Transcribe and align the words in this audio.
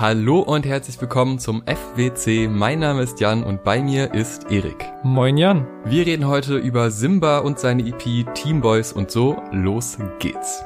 Hallo 0.00 0.38
und 0.38 0.64
herzlich 0.64 0.98
willkommen 0.98 1.38
zum 1.38 1.62
FWC. 1.66 2.48
Mein 2.48 2.78
Name 2.78 3.02
ist 3.02 3.20
Jan 3.20 3.44
und 3.44 3.64
bei 3.64 3.82
mir 3.82 4.14
ist 4.14 4.50
Erik. 4.50 4.86
Moin 5.02 5.36
Jan. 5.36 5.66
Wir 5.84 6.06
reden 6.06 6.26
heute 6.26 6.56
über 6.56 6.90
Simba 6.90 7.40
und 7.40 7.58
seine 7.58 7.86
EP 7.86 8.24
Team 8.34 8.62
Boys 8.62 8.94
und 8.94 9.10
so. 9.10 9.42
Los 9.52 9.98
geht's. 10.18 10.64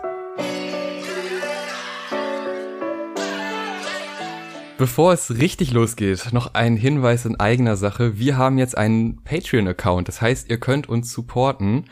Bevor 4.79 5.13
es 5.13 5.37
richtig 5.37 5.73
losgeht, 5.73 6.33
noch 6.33 6.55
ein 6.55 6.77
Hinweis 6.77 7.25
in 7.25 7.41
eigener 7.41 7.75
Sache. 7.75 8.17
Wir 8.17 8.37
haben 8.37 8.57
jetzt 8.57 8.79
einen 8.79 9.25
Patreon-Account. 9.25 10.07
Das 10.07 10.23
heißt, 10.23 10.49
ihr 10.49 10.59
könnt 10.59 10.89
uns 10.89 11.13
supporten. 11.13 11.87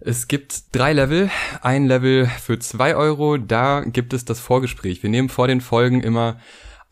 Es 0.00 0.26
gibt 0.26 0.74
drei 0.74 0.92
Level. 0.92 1.30
Ein 1.62 1.86
Level 1.86 2.26
für 2.26 2.58
zwei 2.58 2.96
Euro. 2.96 3.36
Da 3.36 3.84
gibt 3.86 4.12
es 4.12 4.24
das 4.24 4.40
Vorgespräch. 4.40 5.04
Wir 5.04 5.10
nehmen 5.10 5.28
vor 5.28 5.46
den 5.46 5.60
Folgen 5.60 6.00
immer 6.00 6.38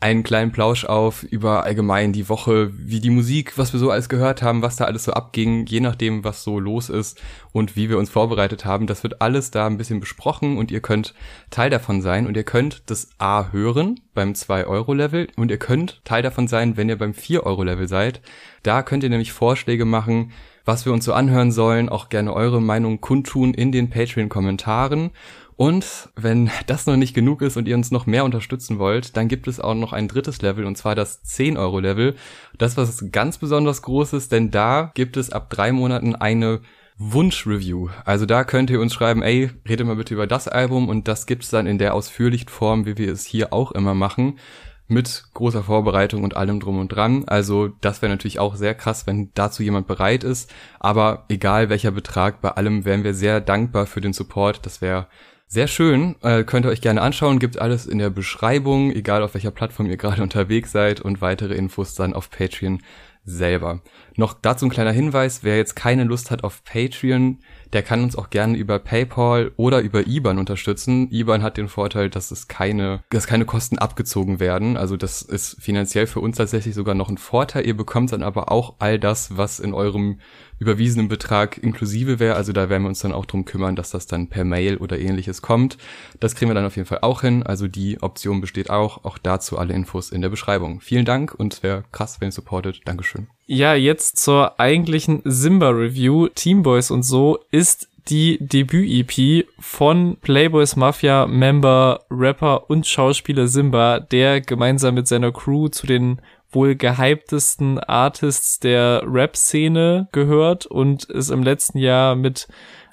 einen 0.00 0.22
kleinen 0.22 0.52
Plausch 0.52 0.84
auf 0.84 1.24
über 1.24 1.64
allgemein 1.64 2.12
die 2.12 2.28
Woche, 2.28 2.70
wie 2.72 3.00
die 3.00 3.10
Musik, 3.10 3.58
was 3.58 3.72
wir 3.72 3.80
so 3.80 3.90
alles 3.90 4.08
gehört 4.08 4.42
haben, 4.42 4.62
was 4.62 4.76
da 4.76 4.84
alles 4.84 5.04
so 5.04 5.12
abging, 5.12 5.66
je 5.66 5.80
nachdem, 5.80 6.22
was 6.22 6.44
so 6.44 6.60
los 6.60 6.88
ist 6.88 7.20
und 7.50 7.74
wie 7.74 7.88
wir 7.88 7.98
uns 7.98 8.08
vorbereitet 8.08 8.64
haben. 8.64 8.86
Das 8.86 9.02
wird 9.02 9.20
alles 9.20 9.50
da 9.50 9.66
ein 9.66 9.76
bisschen 9.76 9.98
besprochen 9.98 10.56
und 10.56 10.70
ihr 10.70 10.80
könnt 10.80 11.14
Teil 11.50 11.68
davon 11.68 12.00
sein 12.00 12.28
und 12.28 12.36
ihr 12.36 12.44
könnt 12.44 12.82
das 12.86 13.08
A 13.18 13.50
hören 13.50 14.00
beim 14.14 14.34
2-Euro-Level 14.34 15.28
und 15.36 15.50
ihr 15.50 15.58
könnt 15.58 16.00
Teil 16.04 16.22
davon 16.22 16.46
sein, 16.46 16.76
wenn 16.76 16.88
ihr 16.88 16.98
beim 16.98 17.12
4-Euro-Level 17.12 17.88
seid. 17.88 18.20
Da 18.62 18.82
könnt 18.82 19.02
ihr 19.02 19.10
nämlich 19.10 19.32
Vorschläge 19.32 19.84
machen, 19.84 20.30
was 20.64 20.84
wir 20.84 20.92
uns 20.92 21.06
so 21.06 21.12
anhören 21.12 21.50
sollen, 21.50 21.88
auch 21.88 22.08
gerne 22.08 22.34
eure 22.34 22.62
Meinung 22.62 23.00
kundtun 23.00 23.52
in 23.52 23.72
den 23.72 23.90
Patreon-Kommentaren. 23.90 25.10
Und 25.58 26.08
wenn 26.14 26.52
das 26.68 26.86
noch 26.86 26.94
nicht 26.94 27.14
genug 27.14 27.42
ist 27.42 27.56
und 27.56 27.66
ihr 27.66 27.74
uns 27.74 27.90
noch 27.90 28.06
mehr 28.06 28.24
unterstützen 28.24 28.78
wollt, 28.78 29.16
dann 29.16 29.26
gibt 29.26 29.48
es 29.48 29.58
auch 29.58 29.74
noch 29.74 29.92
ein 29.92 30.06
drittes 30.06 30.40
Level 30.40 30.64
und 30.64 30.78
zwar 30.78 30.94
das 30.94 31.24
10-Euro-Level. 31.24 32.14
Das 32.58 32.76
was 32.76 33.10
ganz 33.10 33.38
besonders 33.38 33.82
groß 33.82 34.12
ist, 34.12 34.30
denn 34.30 34.52
da 34.52 34.92
gibt 34.94 35.16
es 35.16 35.32
ab 35.32 35.50
drei 35.50 35.72
Monaten 35.72 36.14
eine 36.14 36.60
Wunsch-Review. 36.98 37.88
Also 38.04 38.24
da 38.24 38.44
könnt 38.44 38.70
ihr 38.70 38.80
uns 38.80 38.94
schreiben, 38.94 39.20
ey, 39.20 39.50
redet 39.68 39.84
mal 39.84 39.96
bitte 39.96 40.14
über 40.14 40.28
das 40.28 40.46
Album 40.46 40.88
und 40.88 41.08
das 41.08 41.26
gibt's 41.26 41.50
dann 41.50 41.66
in 41.66 41.78
der 41.78 41.92
ausführlichen 41.92 42.48
Form, 42.48 42.86
wie 42.86 42.96
wir 42.96 43.10
es 43.10 43.24
hier 43.24 43.52
auch 43.52 43.72
immer 43.72 43.94
machen 43.94 44.38
mit 44.86 45.24
großer 45.34 45.64
Vorbereitung 45.64 46.22
und 46.22 46.36
allem 46.36 46.60
drum 46.60 46.78
und 46.78 46.88
dran. 46.88 47.24
Also 47.26 47.70
das 47.80 48.00
wäre 48.00 48.12
natürlich 48.12 48.38
auch 48.38 48.54
sehr 48.54 48.76
krass, 48.76 49.08
wenn 49.08 49.32
dazu 49.34 49.64
jemand 49.64 49.88
bereit 49.88 50.22
ist. 50.22 50.54
Aber 50.78 51.24
egal 51.28 51.68
welcher 51.68 51.90
Betrag, 51.90 52.40
bei 52.42 52.52
allem 52.52 52.84
wären 52.84 53.02
wir 53.02 53.14
sehr 53.14 53.40
dankbar 53.40 53.86
für 53.86 54.00
den 54.00 54.12
Support. 54.12 54.64
Das 54.64 54.80
wäre 54.80 55.08
sehr 55.48 55.66
schön. 55.66 56.14
Äh, 56.22 56.44
könnt 56.44 56.66
ihr 56.66 56.70
euch 56.70 56.82
gerne 56.82 57.00
anschauen. 57.00 57.38
Gibt 57.38 57.58
alles 57.58 57.86
in 57.86 57.98
der 57.98 58.10
Beschreibung, 58.10 58.92
egal 58.92 59.22
auf 59.22 59.34
welcher 59.34 59.50
Plattform 59.50 59.86
ihr 59.86 59.96
gerade 59.96 60.22
unterwegs 60.28 60.72
seid 60.72 61.00
und 61.00 61.20
weitere 61.20 61.54
Infos 61.54 61.94
dann 61.94 62.12
auf 62.12 62.30
Patreon 62.30 62.80
selber. 63.24 63.80
Noch 64.16 64.34
dazu 64.34 64.66
ein 64.66 64.70
kleiner 64.70 64.92
Hinweis, 64.92 65.44
wer 65.44 65.56
jetzt 65.56 65.76
keine 65.76 66.04
Lust 66.04 66.30
hat 66.30 66.44
auf 66.44 66.64
Patreon, 66.64 67.38
der 67.72 67.82
kann 67.82 68.02
uns 68.02 68.16
auch 68.16 68.30
gerne 68.30 68.56
über 68.56 68.78
PayPal 68.78 69.52
oder 69.56 69.80
über 69.80 70.06
IBAN 70.06 70.38
unterstützen. 70.38 71.10
IBAN 71.12 71.42
hat 71.42 71.56
den 71.56 71.68
Vorteil, 71.68 72.08
dass 72.10 72.30
es 72.30 72.48
keine, 72.48 73.02
dass 73.10 73.26
keine 73.26 73.44
Kosten 73.44 73.78
abgezogen 73.78 74.40
werden. 74.40 74.76
Also 74.76 74.96
das 74.96 75.22
ist 75.22 75.62
finanziell 75.62 76.06
für 76.06 76.20
uns 76.20 76.38
tatsächlich 76.38 76.74
sogar 76.74 76.94
noch 76.94 77.10
ein 77.10 77.18
Vorteil. 77.18 77.66
Ihr 77.66 77.76
bekommt 77.76 78.12
dann 78.12 78.22
aber 78.22 78.50
auch 78.50 78.76
all 78.78 78.98
das, 78.98 79.36
was 79.36 79.60
in 79.60 79.74
eurem 79.74 80.20
überwiesenen 80.58 81.08
Betrag 81.08 81.58
inklusive 81.58 82.18
wäre. 82.18 82.34
Also 82.34 82.52
da 82.52 82.68
werden 82.68 82.82
wir 82.82 82.88
uns 82.88 83.00
dann 83.00 83.12
auch 83.12 83.26
drum 83.26 83.44
kümmern, 83.44 83.76
dass 83.76 83.90
das 83.90 84.06
dann 84.06 84.28
per 84.28 84.44
Mail 84.44 84.76
oder 84.76 84.98
ähnliches 84.98 85.42
kommt. 85.42 85.78
Das 86.20 86.34
kriegen 86.34 86.50
wir 86.50 86.54
dann 86.54 86.66
auf 86.66 86.76
jeden 86.76 86.88
Fall 86.88 87.00
auch 87.02 87.22
hin. 87.22 87.42
Also 87.42 87.68
die 87.68 88.02
Option 88.02 88.40
besteht 88.40 88.70
auch. 88.70 89.04
Auch 89.04 89.18
dazu 89.18 89.58
alle 89.58 89.74
Infos 89.74 90.10
in 90.10 90.22
der 90.22 90.28
Beschreibung. 90.28 90.80
Vielen 90.80 91.04
Dank 91.04 91.34
und 91.34 91.54
es 91.54 91.62
wäre 91.62 91.84
krass, 91.92 92.20
wenn 92.20 92.28
ihr 92.28 92.32
supportet. 92.32 92.80
Dankeschön. 92.84 93.28
Ja, 93.46 93.74
jetzt 93.74 94.18
zur 94.18 94.60
eigentlichen 94.60 95.22
Simba-Review. 95.24 96.28
Teamboys 96.28 96.90
und 96.90 97.02
so 97.02 97.38
ist 97.50 97.88
die 98.08 98.38
Debüt-EP 98.40 99.46
von 99.58 100.16
Playboys 100.20 100.76
Mafia-Member, 100.76 102.04
Rapper 102.10 102.70
und 102.70 102.86
Schauspieler 102.86 103.48
Simba, 103.48 104.00
der 104.00 104.40
gemeinsam 104.40 104.94
mit 104.94 105.08
seiner 105.08 105.32
Crew 105.32 105.68
zu 105.68 105.86
den 105.86 106.20
wohl 106.50 106.74
gehyptesten 106.74 107.78
Artists 107.78 108.58
der 108.60 109.02
Rap-Szene 109.06 110.08
gehört 110.12 110.66
und 110.66 111.08
es 111.10 111.30
im 111.30 111.42
letzten 111.42 111.78
Jahr 111.78 112.14
mit 112.14 112.48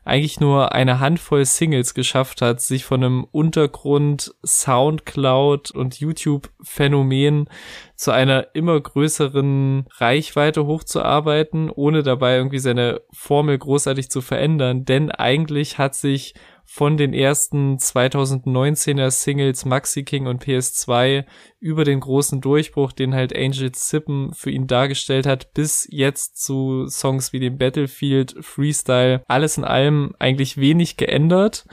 eigentlich 0.05 0.39
nur 0.39 0.71
eine 0.71 0.99
Handvoll 0.99 1.43
Singles 1.45 1.95
geschafft 1.95 2.41
hat, 2.41 2.61
sich 2.61 2.85
von 2.85 3.03
einem 3.03 3.23
Untergrund 3.31 4.35
Soundcloud 4.45 5.71
und 5.71 5.99
YouTube 5.99 6.51
Phänomen 6.61 7.49
zu 7.95 8.11
einer 8.11 8.53
immer 8.53 8.79
größeren 8.79 9.87
Reichweite 9.97 10.67
hochzuarbeiten, 10.67 11.71
ohne 11.71 12.03
dabei 12.03 12.37
irgendwie 12.37 12.59
seine 12.59 13.01
Formel 13.11 13.57
großartig 13.57 14.11
zu 14.11 14.21
verändern, 14.21 14.85
denn 14.85 15.09
eigentlich 15.09 15.79
hat 15.79 15.95
sich 15.95 16.35
von 16.65 16.97
den 16.97 17.13
ersten 17.13 17.77
2019er 17.77 19.11
Singles 19.11 19.65
Maxi 19.65 20.03
King 20.03 20.27
und 20.27 20.43
PS2 20.43 21.25
über 21.59 21.83
den 21.83 21.99
großen 21.99 22.41
Durchbruch, 22.41 22.91
den 22.91 23.13
halt 23.13 23.35
Angel 23.35 23.71
Zippen 23.71 24.33
für 24.33 24.51
ihn 24.51 24.67
dargestellt 24.67 25.25
hat, 25.25 25.53
bis 25.53 25.87
jetzt 25.89 26.43
zu 26.43 26.87
Songs 26.87 27.33
wie 27.33 27.39
dem 27.39 27.57
Battlefield, 27.57 28.35
Freestyle, 28.41 29.23
alles 29.27 29.57
in 29.57 29.63
allem 29.63 30.13
eigentlich 30.19 30.57
wenig 30.57 30.97
geändert. 30.97 31.65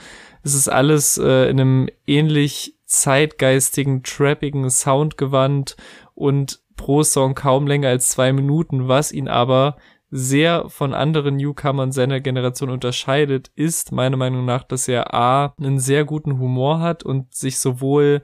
Es 0.42 0.54
ist 0.54 0.68
alles 0.68 1.18
äh, 1.18 1.48
in 1.48 1.60
einem 1.60 1.88
ähnlich 2.06 2.76
zeitgeistigen, 2.84 4.02
trappigen 4.02 4.68
Soundgewand 4.68 5.76
und 6.14 6.60
pro 6.76 7.02
Song 7.02 7.34
kaum 7.34 7.66
länger 7.66 7.88
als 7.88 8.08
zwei 8.10 8.32
Minuten, 8.32 8.88
was 8.88 9.12
ihn 9.12 9.28
aber 9.28 9.76
sehr 10.14 10.68
von 10.68 10.92
anderen 10.92 11.36
Newcomern 11.36 11.90
seiner 11.90 12.20
Generation 12.20 12.68
unterscheidet, 12.68 13.50
ist 13.54 13.92
meiner 13.92 14.18
Meinung 14.18 14.44
nach, 14.44 14.62
dass 14.62 14.86
er 14.86 15.14
A, 15.14 15.54
einen 15.58 15.78
sehr 15.80 16.04
guten 16.04 16.38
Humor 16.38 16.80
hat 16.80 17.02
und 17.02 17.34
sich 17.34 17.58
sowohl 17.58 18.22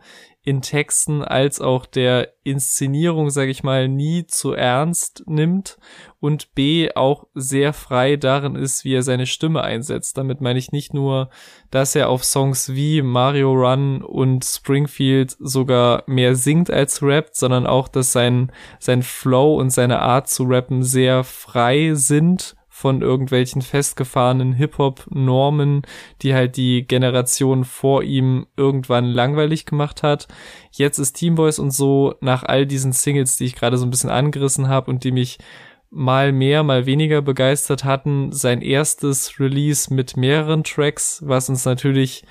in 0.49 0.63
Texten 0.63 1.23
als 1.23 1.61
auch 1.61 1.85
der 1.85 2.33
Inszenierung, 2.43 3.29
sage 3.29 3.51
ich 3.51 3.65
mal, 3.65 3.87
nie 3.87 4.27
zu 4.27 4.55
ernst 4.55 5.25
nimmt 5.27 5.77
und 6.21 6.55
B 6.55 6.89
auch 6.95 7.27
sehr 7.35 7.75
frei 7.75 8.17
darin 8.17 8.57
ist, 8.57 8.83
wie 8.83 8.95
er 8.95 9.03
seine 9.03 9.27
Stimme 9.27 9.61
einsetzt. 9.63 10.17
Damit 10.17 10.41
meine 10.41 10.59
ich 10.59 10.73
nicht 10.73 10.95
nur, 10.95 11.29
dass 11.71 11.95
er 11.95 12.09
auf 12.09 12.25
Songs 12.25 12.73
wie 12.73 13.03
Mario 13.03 13.53
Run 13.53 14.01
und 14.03 14.43
Springfield 14.43 15.37
sogar 15.39 16.03
mehr 16.07 16.35
singt 16.35 16.71
als 16.71 17.03
rappt, 17.03 17.37
sondern 17.37 17.67
auch, 17.67 17.87
dass 17.87 18.13
sein, 18.13 18.51
sein 18.79 19.03
Flow 19.03 19.55
und 19.55 19.69
seine 19.69 20.01
Art 20.01 20.31
zu 20.31 20.45
rappen 20.45 20.83
sehr 20.83 21.25
frei 21.25 21.91
sind 21.93 22.57
von 22.79 23.03
irgendwelchen 23.03 23.61
festgefahrenen 23.61 24.53
Hip-Hop-Normen, 24.53 25.83
die 26.23 26.33
halt 26.33 26.57
die 26.57 26.87
Generation 26.87 27.65
vor 27.65 28.05
ihm 28.05 28.47
irgendwann 28.57 29.07
langweilig 29.07 29.67
gemacht 29.67 30.05
hat. 30.05 30.29
Jetzt 30.71 31.01
ist 31.01 31.15
Teamboys 31.15 31.59
und 31.59 31.73
so 31.73 32.15
nach 32.21 32.45
all 32.45 32.67
diesen 32.67 32.93
Singles, 32.93 33.37
die 33.37 33.47
ich 33.47 33.57
gerade 33.57 33.79
so 33.79 33.85
ein 33.85 33.91
bisschen 33.91 34.11
angerissen 34.11 34.69
habe 34.69 34.93
und 34.93 35.03
die 35.03 35.11
mich 35.11 35.39
mal 35.91 36.31
mehr, 36.31 36.63
mal 36.63 36.87
weniger 36.87 37.21
begeistert 37.21 37.83
hatten, 37.83 38.31
sein 38.31 38.63
erstes 38.63 39.41
Release 39.41 39.93
mit 39.93 40.17
mehreren 40.17 40.63
Tracks, 40.63 41.21
was 41.27 41.49
uns 41.49 41.65
natürlich 41.65 42.23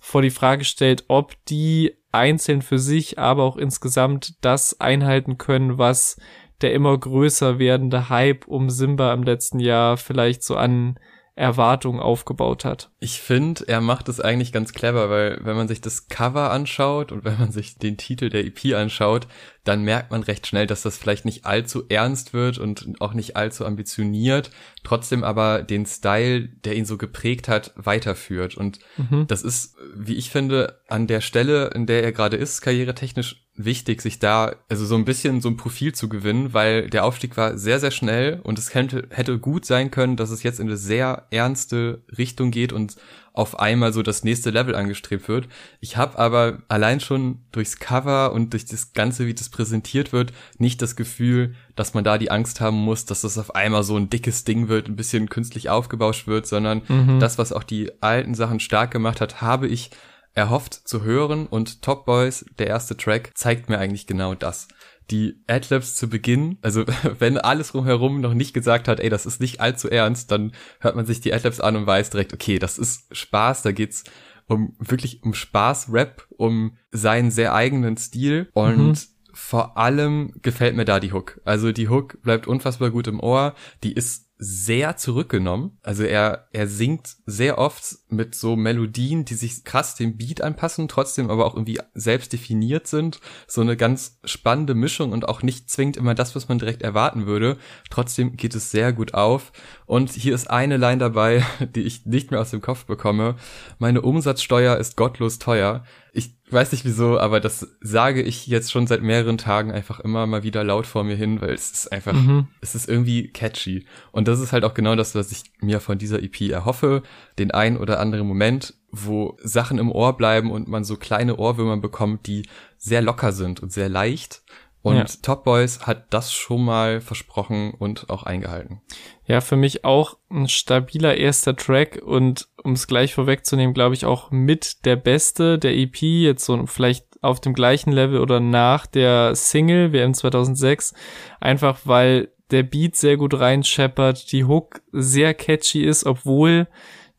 vor 0.00 0.22
die 0.22 0.30
Frage 0.30 0.64
stellt, 0.64 1.04
ob 1.08 1.34
die 1.44 1.94
einzeln 2.10 2.62
für 2.62 2.78
sich, 2.78 3.18
aber 3.18 3.42
auch 3.42 3.58
insgesamt 3.58 4.34
das 4.40 4.80
einhalten 4.80 5.36
können, 5.36 5.76
was 5.76 6.16
der 6.62 6.72
immer 6.72 6.96
größer 6.96 7.58
werdende 7.58 8.08
Hype 8.08 8.46
um 8.46 8.70
Simba 8.70 9.12
im 9.12 9.22
letzten 9.22 9.60
Jahr 9.60 9.96
vielleicht 9.96 10.42
so 10.42 10.56
an 10.56 10.98
Erwartungen 11.40 12.00
aufgebaut 12.00 12.64
hat. 12.66 12.90
Ich 13.00 13.20
finde, 13.20 13.66
er 13.66 13.80
macht 13.80 14.08
es 14.08 14.20
eigentlich 14.20 14.52
ganz 14.52 14.72
clever, 14.74 15.08
weil 15.08 15.38
wenn 15.42 15.56
man 15.56 15.68
sich 15.68 15.80
das 15.80 16.08
Cover 16.08 16.50
anschaut 16.50 17.12
und 17.12 17.24
wenn 17.24 17.38
man 17.38 17.50
sich 17.50 17.78
den 17.78 17.96
Titel 17.96 18.28
der 18.28 18.44
EP 18.44 18.74
anschaut, 18.74 19.26
dann 19.64 19.82
merkt 19.82 20.10
man 20.10 20.22
recht 20.22 20.46
schnell, 20.46 20.66
dass 20.66 20.82
das 20.82 20.96
vielleicht 20.96 21.24
nicht 21.24 21.44
allzu 21.44 21.84
ernst 21.88 22.32
wird 22.32 22.58
und 22.58 23.00
auch 23.00 23.12
nicht 23.12 23.36
allzu 23.36 23.66
ambitioniert, 23.66 24.50
trotzdem 24.84 25.22
aber 25.22 25.62
den 25.62 25.84
Style, 25.84 26.48
der 26.64 26.76
ihn 26.76 26.86
so 26.86 26.96
geprägt 26.96 27.48
hat, 27.48 27.72
weiterführt. 27.76 28.56
Und 28.56 28.78
mhm. 28.96 29.26
das 29.26 29.42
ist, 29.42 29.76
wie 29.94 30.16
ich 30.16 30.30
finde, 30.30 30.80
an 30.88 31.06
der 31.06 31.20
Stelle, 31.20 31.68
in 31.74 31.86
der 31.86 32.02
er 32.02 32.12
gerade 32.12 32.36
ist, 32.36 32.62
karrieretechnisch 32.62 33.46
wichtig, 33.64 34.00
sich 34.00 34.18
da 34.18 34.56
also 34.68 34.86
so 34.86 34.94
ein 34.94 35.04
bisschen 35.04 35.40
so 35.40 35.48
ein 35.48 35.56
Profil 35.56 35.92
zu 35.94 36.08
gewinnen, 36.08 36.54
weil 36.54 36.88
der 36.88 37.04
Aufstieg 37.04 37.36
war 37.36 37.58
sehr, 37.58 37.80
sehr 37.80 37.90
schnell 37.90 38.40
und 38.42 38.58
es 38.58 38.74
hätte, 38.74 39.08
hätte 39.10 39.38
gut 39.38 39.66
sein 39.66 39.90
können, 39.90 40.16
dass 40.16 40.30
es 40.30 40.42
jetzt 40.42 40.60
in 40.60 40.68
eine 40.68 40.76
sehr 40.76 41.26
ernste 41.30 42.02
Richtung 42.16 42.50
geht 42.50 42.72
und 42.72 42.96
auf 43.32 43.58
einmal 43.58 43.92
so 43.92 44.02
das 44.02 44.24
nächste 44.24 44.50
Level 44.50 44.74
angestrebt 44.74 45.28
wird. 45.28 45.48
Ich 45.80 45.96
habe 45.96 46.18
aber 46.18 46.62
allein 46.68 47.00
schon 47.00 47.40
durchs 47.52 47.78
Cover 47.78 48.32
und 48.32 48.52
durch 48.52 48.66
das 48.66 48.92
Ganze, 48.92 49.26
wie 49.26 49.34
das 49.34 49.48
präsentiert 49.48 50.12
wird, 50.12 50.32
nicht 50.58 50.82
das 50.82 50.96
Gefühl, 50.96 51.54
dass 51.76 51.94
man 51.94 52.04
da 52.04 52.18
die 52.18 52.30
Angst 52.30 52.60
haben 52.60 52.76
muss, 52.76 53.04
dass 53.04 53.22
das 53.22 53.38
auf 53.38 53.54
einmal 53.54 53.84
so 53.84 53.96
ein 53.96 54.10
dickes 54.10 54.44
Ding 54.44 54.68
wird, 54.68 54.88
ein 54.88 54.96
bisschen 54.96 55.28
künstlich 55.28 55.70
aufgebauscht 55.70 56.26
wird, 56.26 56.46
sondern 56.46 56.82
mhm. 56.88 57.20
das, 57.20 57.38
was 57.38 57.52
auch 57.52 57.64
die 57.64 57.90
alten 58.02 58.34
Sachen 58.34 58.60
stark 58.60 58.90
gemacht 58.90 59.20
hat, 59.20 59.40
habe 59.40 59.68
ich 59.68 59.90
erhofft 60.34 60.74
zu 60.74 61.02
hören 61.02 61.46
und 61.46 61.82
Top 61.82 62.04
Boys, 62.06 62.44
der 62.58 62.68
erste 62.68 62.96
Track, 62.96 63.32
zeigt 63.34 63.68
mir 63.68 63.78
eigentlich 63.78 64.06
genau 64.06 64.34
das 64.34 64.68
die 65.10 65.42
Adlibs 65.46 65.96
zu 65.96 66.08
Beginn, 66.08 66.58
also 66.62 66.84
wenn 67.18 67.38
alles 67.38 67.74
rumherum 67.74 68.20
noch 68.20 68.34
nicht 68.34 68.54
gesagt 68.54 68.88
hat, 68.88 69.00
ey, 69.00 69.10
das 69.10 69.26
ist 69.26 69.40
nicht 69.40 69.60
allzu 69.60 69.88
ernst, 69.88 70.30
dann 70.30 70.52
hört 70.80 70.96
man 70.96 71.06
sich 71.06 71.20
die 71.20 71.32
Adlibs 71.32 71.60
an 71.60 71.76
und 71.76 71.86
weiß 71.86 72.10
direkt, 72.10 72.32
okay, 72.32 72.58
das 72.58 72.78
ist 72.78 73.14
Spaß, 73.14 73.62
da 73.62 73.72
geht's 73.72 74.04
um 74.46 74.74
wirklich 74.78 75.22
um 75.22 75.32
Spaß-Rap, 75.32 76.26
um 76.30 76.76
seinen 76.90 77.30
sehr 77.30 77.54
eigenen 77.54 77.96
Stil 77.96 78.48
und 78.52 78.88
mhm. 78.88 78.96
vor 79.32 79.76
allem 79.78 80.32
gefällt 80.42 80.74
mir 80.74 80.84
da 80.84 80.98
die 80.98 81.12
Hook. 81.12 81.40
Also 81.44 81.70
die 81.70 81.88
Hook 81.88 82.20
bleibt 82.22 82.48
unfassbar 82.48 82.90
gut 82.90 83.06
im 83.06 83.20
Ohr, 83.20 83.54
die 83.84 83.92
ist 83.92 84.28
sehr 84.38 84.96
zurückgenommen. 84.96 85.78
Also 85.82 86.02
er, 86.02 86.48
er 86.52 86.66
singt 86.66 87.16
sehr 87.26 87.58
oft 87.58 87.84
mit 88.12 88.34
so 88.34 88.56
Melodien, 88.56 89.24
die 89.24 89.34
sich 89.34 89.64
krass 89.64 89.94
dem 89.94 90.16
Beat 90.16 90.42
anpassen, 90.42 90.88
trotzdem 90.88 91.30
aber 91.30 91.46
auch 91.46 91.54
irgendwie 91.54 91.78
selbst 91.94 92.32
definiert 92.32 92.86
sind. 92.86 93.20
So 93.46 93.60
eine 93.60 93.76
ganz 93.76 94.18
spannende 94.24 94.74
Mischung 94.74 95.12
und 95.12 95.28
auch 95.28 95.42
nicht 95.42 95.70
zwingend 95.70 95.96
immer 95.96 96.14
das, 96.14 96.34
was 96.34 96.48
man 96.48 96.58
direkt 96.58 96.82
erwarten 96.82 97.26
würde. 97.26 97.56
Trotzdem 97.90 98.36
geht 98.36 98.54
es 98.54 98.70
sehr 98.70 98.92
gut 98.92 99.14
auf. 99.14 99.52
Und 99.86 100.10
hier 100.12 100.34
ist 100.34 100.50
eine 100.50 100.76
Line 100.76 100.98
dabei, 100.98 101.44
die 101.74 101.82
ich 101.82 102.06
nicht 102.06 102.30
mehr 102.30 102.40
aus 102.40 102.50
dem 102.50 102.60
Kopf 102.60 102.84
bekomme. 102.84 103.36
Meine 103.78 104.02
Umsatzsteuer 104.02 104.76
ist 104.76 104.96
gottlos 104.96 105.38
teuer. 105.38 105.84
Ich 106.12 106.34
weiß 106.50 106.72
nicht 106.72 106.84
wieso, 106.84 107.20
aber 107.20 107.38
das 107.38 107.76
sage 107.80 108.22
ich 108.22 108.48
jetzt 108.48 108.72
schon 108.72 108.86
seit 108.88 109.02
mehreren 109.02 109.38
Tagen 109.38 109.70
einfach 109.70 110.00
immer 110.00 110.26
mal 110.26 110.42
wieder 110.42 110.64
laut 110.64 110.86
vor 110.86 111.04
mir 111.04 111.14
hin, 111.14 111.40
weil 111.40 111.54
es 111.54 111.70
ist 111.70 111.92
einfach, 111.92 112.14
mhm. 112.14 112.48
es 112.60 112.74
ist 112.74 112.88
irgendwie 112.88 113.28
catchy. 113.28 113.86
Und 114.10 114.26
das 114.26 114.40
ist 114.40 114.52
halt 114.52 114.64
auch 114.64 114.74
genau 114.74 114.96
das, 114.96 115.14
was 115.14 115.30
ich 115.30 115.44
mir 115.60 115.80
von 115.80 115.98
dieser 115.98 116.22
EP 116.22 116.40
erhoffe. 116.50 117.02
Den 117.38 117.52
ein 117.52 117.76
oder 117.76 117.99
anderen 118.00 118.26
Moment, 118.26 118.74
wo 118.90 119.36
Sachen 119.42 119.78
im 119.78 119.92
Ohr 119.92 120.16
bleiben 120.16 120.50
und 120.50 120.68
man 120.68 120.84
so 120.84 120.96
kleine 120.96 121.36
Ohrwürmer 121.36 121.76
bekommt, 121.76 122.26
die 122.26 122.48
sehr 122.76 123.02
locker 123.02 123.32
sind 123.32 123.62
und 123.62 123.72
sehr 123.72 123.88
leicht. 123.88 124.42
Und 124.82 124.96
ja. 124.96 125.04
Top 125.22 125.44
Boys 125.44 125.86
hat 125.86 126.06
das 126.10 126.32
schon 126.32 126.64
mal 126.64 127.02
versprochen 127.02 127.74
und 127.78 128.08
auch 128.08 128.22
eingehalten. 128.22 128.80
Ja, 129.26 129.42
für 129.42 129.56
mich 129.56 129.84
auch 129.84 130.16
ein 130.30 130.48
stabiler 130.48 131.18
erster 131.18 131.54
Track 131.54 132.00
und 132.02 132.48
um 132.62 132.72
es 132.72 132.86
gleich 132.86 133.14
vorwegzunehmen, 133.14 133.74
glaube 133.74 133.94
ich 133.94 134.06
auch 134.06 134.30
mit 134.30 134.86
der 134.86 134.96
beste 134.96 135.58
der 135.58 135.76
EP, 135.76 136.00
jetzt 136.00 136.46
so 136.46 136.66
vielleicht 136.66 137.06
auf 137.20 137.40
dem 137.40 137.52
gleichen 137.52 137.92
Level 137.92 138.20
oder 138.20 138.40
nach 138.40 138.86
der 138.86 139.34
Single 139.34 139.92
WM 139.92 140.14
2006, 140.14 140.94
einfach 141.40 141.80
weil 141.84 142.32
der 142.50 142.62
Beat 142.62 142.96
sehr 142.96 143.18
gut 143.18 143.38
reinscheppert, 143.38 144.32
die 144.32 144.44
Hook 144.44 144.80
sehr 144.92 145.34
catchy 145.34 145.84
ist, 145.84 146.04
obwohl 146.06 146.66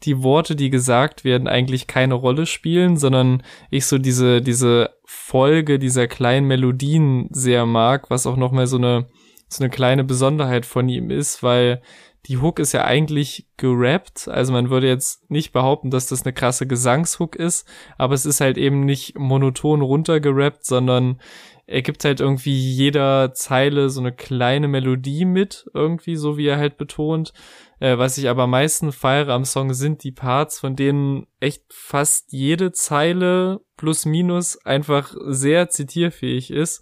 die 0.03 0.23
Worte, 0.23 0.55
die 0.55 0.69
gesagt 0.69 1.23
werden, 1.23 1.47
eigentlich 1.47 1.87
keine 1.87 2.15
Rolle 2.15 2.45
spielen, 2.45 2.97
sondern 2.97 3.43
ich 3.69 3.85
so 3.85 3.97
diese, 3.97 4.41
diese 4.41 4.91
Folge 5.05 5.79
dieser 5.79 6.07
kleinen 6.07 6.47
Melodien 6.47 7.27
sehr 7.31 7.65
mag, 7.65 8.09
was 8.09 8.25
auch 8.25 8.37
nochmal 8.37 8.67
so 8.67 8.77
eine, 8.77 9.07
so 9.47 9.63
eine 9.63 9.69
kleine 9.69 10.03
Besonderheit 10.03 10.65
von 10.65 10.89
ihm 10.89 11.11
ist, 11.11 11.43
weil 11.43 11.81
die 12.27 12.37
Hook 12.37 12.59
ist 12.59 12.71
ja 12.71 12.85
eigentlich 12.85 13.47
gerappt, 13.57 14.27
also 14.27 14.53
man 14.53 14.69
würde 14.69 14.87
jetzt 14.87 15.29
nicht 15.31 15.51
behaupten, 15.53 15.89
dass 15.89 16.05
das 16.05 16.23
eine 16.23 16.33
krasse 16.33 16.67
Gesangshook 16.67 17.35
ist, 17.35 17.67
aber 17.97 18.13
es 18.13 18.25
ist 18.25 18.41
halt 18.41 18.57
eben 18.57 18.85
nicht 18.85 19.17
monoton 19.17 19.81
runtergerappt, 19.81 20.65
sondern 20.65 21.19
er 21.65 21.81
gibt 21.81 22.03
halt 22.05 22.19
irgendwie 22.19 22.57
jeder 22.57 23.33
Zeile 23.33 23.89
so 23.89 24.01
eine 24.01 24.11
kleine 24.11 24.67
Melodie 24.67 25.25
mit, 25.25 25.69
irgendwie, 25.73 26.15
so 26.15 26.37
wie 26.37 26.47
er 26.47 26.57
halt 26.57 26.77
betont. 26.77 27.33
Äh, 27.81 27.97
was 27.97 28.17
ich 28.17 28.29
aber 28.29 28.43
am 28.43 28.51
meisten 28.51 28.93
feiere 28.93 29.33
am 29.33 29.43
Song 29.43 29.73
sind 29.73 30.05
die 30.05 30.13
Parts, 30.13 30.61
von 30.61 30.77
denen 30.77 31.27
echt 31.41 31.63
fast 31.69 32.31
jede 32.31 32.71
Zeile 32.71 33.59
plus 33.75 34.05
minus 34.05 34.57
einfach 34.65 35.13
sehr 35.27 35.69
zitierfähig 35.69 36.51
ist 36.51 36.81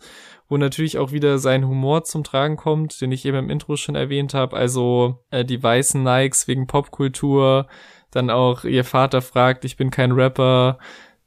wo 0.49 0.57
natürlich 0.57 0.97
auch 0.97 1.11
wieder 1.11 1.37
sein 1.37 1.67
Humor 1.67 2.03
zum 2.03 2.23
Tragen 2.23 2.57
kommt, 2.57 2.99
den 3.01 3.11
ich 3.11 3.23
eben 3.25 3.37
im 3.37 3.49
Intro 3.51 3.77
schon 3.77 3.95
erwähnt 3.95 4.33
habe. 4.33 4.57
Also 4.57 5.23
äh, 5.29 5.45
die 5.45 5.61
weißen 5.61 6.03
Nikes 6.03 6.47
wegen 6.47 6.67
Popkultur, 6.67 7.67
dann 8.11 8.31
auch 8.31 8.63
ihr 8.63 8.83
Vater 8.83 9.21
fragt, 9.21 9.63
ich 9.63 9.77
bin 9.77 9.91
kein 9.91 10.11
Rapper, 10.11 10.79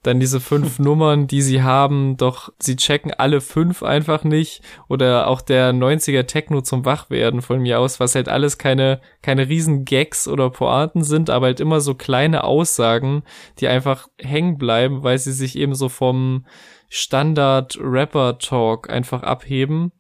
dann 0.02 0.20
diese 0.20 0.40
fünf 0.40 0.78
Nummern, 0.82 1.26
die 1.26 1.42
sie 1.42 1.62
haben, 1.62 2.16
doch 2.16 2.52
sie 2.58 2.76
checken 2.76 3.12
alle 3.12 3.40
fünf 3.40 3.82
einfach 3.82 4.24
nicht. 4.24 4.62
Oder 4.88 5.28
auch 5.28 5.40
der 5.40 5.72
90er 5.72 6.26
Techno 6.26 6.60
zum 6.60 6.84
Wachwerden 6.84 7.42
von 7.42 7.60
mir 7.60 7.80
aus, 7.80 8.00
was 8.00 8.14
halt 8.14 8.28
alles 8.28 8.58
keine, 8.58 9.00
keine 9.22 9.48
riesen 9.48 9.84
Gags 9.84 10.28
oder 10.28 10.50
Pointen 10.50 11.04
sind, 11.04 11.30
aber 11.30 11.46
halt 11.46 11.60
immer 11.60 11.80
so 11.80 11.94
kleine 11.94 12.44
Aussagen, 12.44 13.22
die 13.58 13.68
einfach 13.68 14.08
hängen 14.18 14.58
bleiben, 14.58 15.02
weil 15.02 15.18
sie 15.18 15.32
sich 15.32 15.56
eben 15.56 15.74
so 15.74 15.88
vom 15.88 16.46
Standard-Rapper-Talk 16.88 18.90
einfach 18.90 19.22
abheben. 19.22 19.92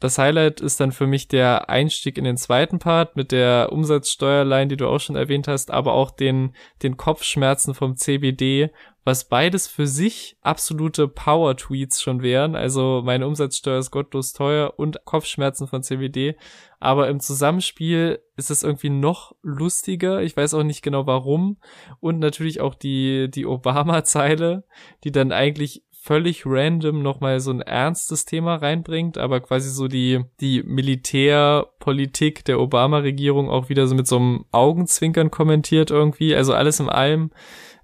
Das 0.00 0.16
Highlight 0.16 0.60
ist 0.60 0.78
dann 0.78 0.92
für 0.92 1.08
mich 1.08 1.26
der 1.26 1.68
Einstieg 1.68 2.18
in 2.18 2.24
den 2.24 2.36
zweiten 2.36 2.78
Part 2.78 3.16
mit 3.16 3.32
der 3.32 3.72
Umsatzsteuerline, 3.72 4.68
die 4.68 4.76
du 4.76 4.86
auch 4.86 5.00
schon 5.00 5.16
erwähnt 5.16 5.48
hast, 5.48 5.72
aber 5.72 5.92
auch 5.92 6.12
den, 6.12 6.54
den 6.84 6.96
Kopfschmerzen 6.96 7.74
vom 7.74 7.96
CBD, 7.96 8.70
was 9.08 9.26
beides 9.26 9.66
für 9.66 9.86
sich 9.86 10.36
absolute 10.42 11.08
Power-Tweets 11.08 12.00
schon 12.00 12.22
wären. 12.22 12.54
Also 12.54 13.02
meine 13.04 13.26
Umsatzsteuer 13.26 13.78
ist 13.78 13.90
gottlos 13.90 14.34
teuer 14.34 14.74
und 14.76 15.04
Kopfschmerzen 15.04 15.66
von 15.66 15.82
CBD. 15.82 16.36
Aber 16.78 17.08
im 17.08 17.18
Zusammenspiel 17.18 18.20
ist 18.36 18.50
es 18.50 18.62
irgendwie 18.62 18.90
noch 18.90 19.34
lustiger. 19.42 20.22
Ich 20.22 20.36
weiß 20.36 20.54
auch 20.54 20.62
nicht 20.62 20.82
genau 20.82 21.06
warum. 21.06 21.56
Und 22.00 22.18
natürlich 22.18 22.60
auch 22.60 22.74
die, 22.74 23.30
die 23.30 23.46
Obama-Zeile, 23.46 24.64
die 25.02 25.10
dann 25.10 25.32
eigentlich 25.32 25.82
völlig 26.08 26.46
random 26.46 27.02
nochmal 27.02 27.38
so 27.38 27.50
ein 27.50 27.60
ernstes 27.60 28.24
Thema 28.24 28.54
reinbringt, 28.54 29.18
aber 29.18 29.40
quasi 29.40 29.68
so 29.68 29.88
die, 29.88 30.24
die 30.40 30.62
Militärpolitik 30.62 32.46
der 32.46 32.60
Obama-Regierung 32.60 33.50
auch 33.50 33.68
wieder 33.68 33.86
so 33.86 33.94
mit 33.94 34.06
so 34.06 34.16
einem 34.16 34.46
Augenzwinkern 34.50 35.30
kommentiert 35.30 35.90
irgendwie. 35.90 36.34
Also 36.34 36.54
alles 36.54 36.80
in 36.80 36.88
allem 36.88 37.30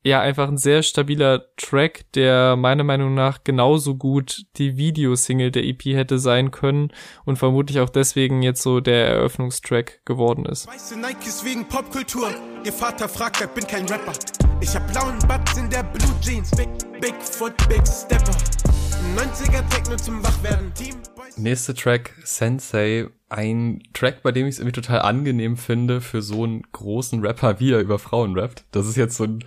ja 0.05 0.21
einfach 0.21 0.49
ein 0.49 0.59
sehr 0.59 0.83
stabiler 0.83 1.47
Track, 1.57 2.05
der 2.13 2.57
meiner 2.57 2.85
Meinung 2.85 3.15
nach 3.15 3.43
genauso 3.43 3.97
gut 3.97 4.45
die 4.57 4.77
Videosingle 4.77 5.51
der 5.51 5.65
EP 5.65 5.85
hätte 5.87 6.19
sein 6.19 6.51
können 6.51 6.93
und 7.25 7.37
vermutlich 7.37 7.81
auch 7.81 7.91
deswegen 7.91 8.43
jetzt 8.43 8.63
so 8.63 8.81
der 8.81 9.09
Eröffnungstrack 9.09 10.05
geworden 10.05 10.45
ist. 10.45 10.69
Weiße 10.69 10.99
Nikes 10.99 11.45
wegen 11.45 11.67
Popkultur. 11.67 12.29
Ihr 12.65 12.73
Vater 12.73 13.09
fragt, 13.09 13.41
ich 13.41 13.49
bin 13.49 13.67
kein 13.67 13.87
Rapper. 13.87 14.13
Ich 14.61 14.75
hab 14.75 14.91
blauen 14.93 15.19
Butts 15.27 15.57
in 15.57 15.71
der 15.71 15.83
Blue 15.83 16.15
Jeans. 16.21 16.51
Big, 16.53 16.69
Bigfoot, 17.01 17.57
Big 17.69 17.87
Stepper. 17.87 18.74
90er 19.15 19.69
Techno 19.69 19.97
zum 19.97 20.25
Wachwerden. 20.25 20.75
Team. 20.75 20.97
Nächster 21.37 21.73
Track, 21.73 22.15
Sensei. 22.25 23.07
Ein 23.29 23.83
Track, 23.93 24.25
bei 24.25 24.33
dem 24.33 24.47
ich 24.47 24.55
es 24.55 24.59
irgendwie 24.59 24.81
total 24.81 25.03
angenehm 25.03 25.57
finde, 25.57 26.01
für 26.01 26.21
so 26.21 26.43
einen 26.43 26.63
großen 26.73 27.25
Rapper, 27.25 27.61
wie 27.61 27.71
er 27.71 27.81
über 27.81 28.01
Frauen 28.01 28.37
rappt. 28.37 28.65
Das 28.73 28.89
ist 28.89 28.97
jetzt 28.97 29.17
so 29.17 29.25
ein 29.25 29.45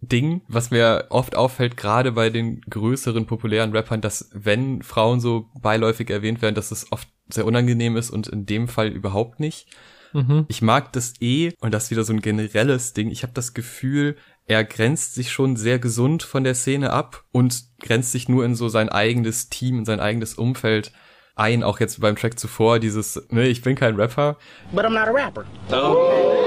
Ding, 0.00 0.42
was 0.48 0.72
mir 0.72 1.06
oft 1.10 1.36
auffällt, 1.36 1.76
gerade 1.76 2.10
bei 2.12 2.30
den 2.30 2.62
größeren, 2.62 3.26
populären 3.26 3.70
Rappern, 3.70 4.00
dass 4.00 4.28
wenn 4.32 4.82
Frauen 4.82 5.20
so 5.20 5.50
beiläufig 5.60 6.10
erwähnt 6.10 6.42
werden, 6.42 6.56
dass 6.56 6.72
es 6.72 6.90
oft 6.90 7.08
sehr 7.28 7.46
unangenehm 7.46 7.96
ist 7.96 8.10
und 8.10 8.26
in 8.26 8.44
dem 8.44 8.66
Fall 8.66 8.88
überhaupt 8.88 9.38
nicht. 9.38 9.68
Mhm. 10.12 10.46
Ich 10.48 10.62
mag 10.62 10.92
das 10.92 11.14
eh, 11.20 11.52
und 11.60 11.72
das 11.72 11.84
ist 11.84 11.90
wieder 11.92 12.04
so 12.04 12.12
ein 12.12 12.22
generelles 12.22 12.92
Ding. 12.92 13.10
Ich 13.10 13.22
habe 13.22 13.32
das 13.34 13.54
Gefühl, 13.54 14.16
er 14.46 14.64
grenzt 14.64 15.14
sich 15.14 15.30
schon 15.30 15.56
sehr 15.56 15.78
gesund 15.78 16.22
von 16.22 16.44
der 16.44 16.54
Szene 16.54 16.90
ab 16.90 17.24
und 17.32 17.64
grenzt 17.80 18.12
sich 18.12 18.28
nur 18.28 18.44
in 18.44 18.54
so 18.54 18.68
sein 18.68 18.88
eigenes 18.88 19.48
Team, 19.48 19.78
in 19.78 19.84
sein 19.84 20.00
eigenes 20.00 20.34
Umfeld 20.34 20.92
ein, 21.36 21.62
auch 21.62 21.80
jetzt 21.80 22.00
beim 22.00 22.16
Track 22.16 22.38
zuvor, 22.38 22.78
dieses, 22.78 23.26
ne, 23.30 23.46
ich 23.46 23.62
bin 23.62 23.74
kein 23.74 23.96
Rapper. 23.96 24.36
But 24.72 24.84
I'm 24.84 24.90
not 24.90 25.08
a 25.08 25.12
rapper. 25.12 25.44
Oh. 25.72 26.40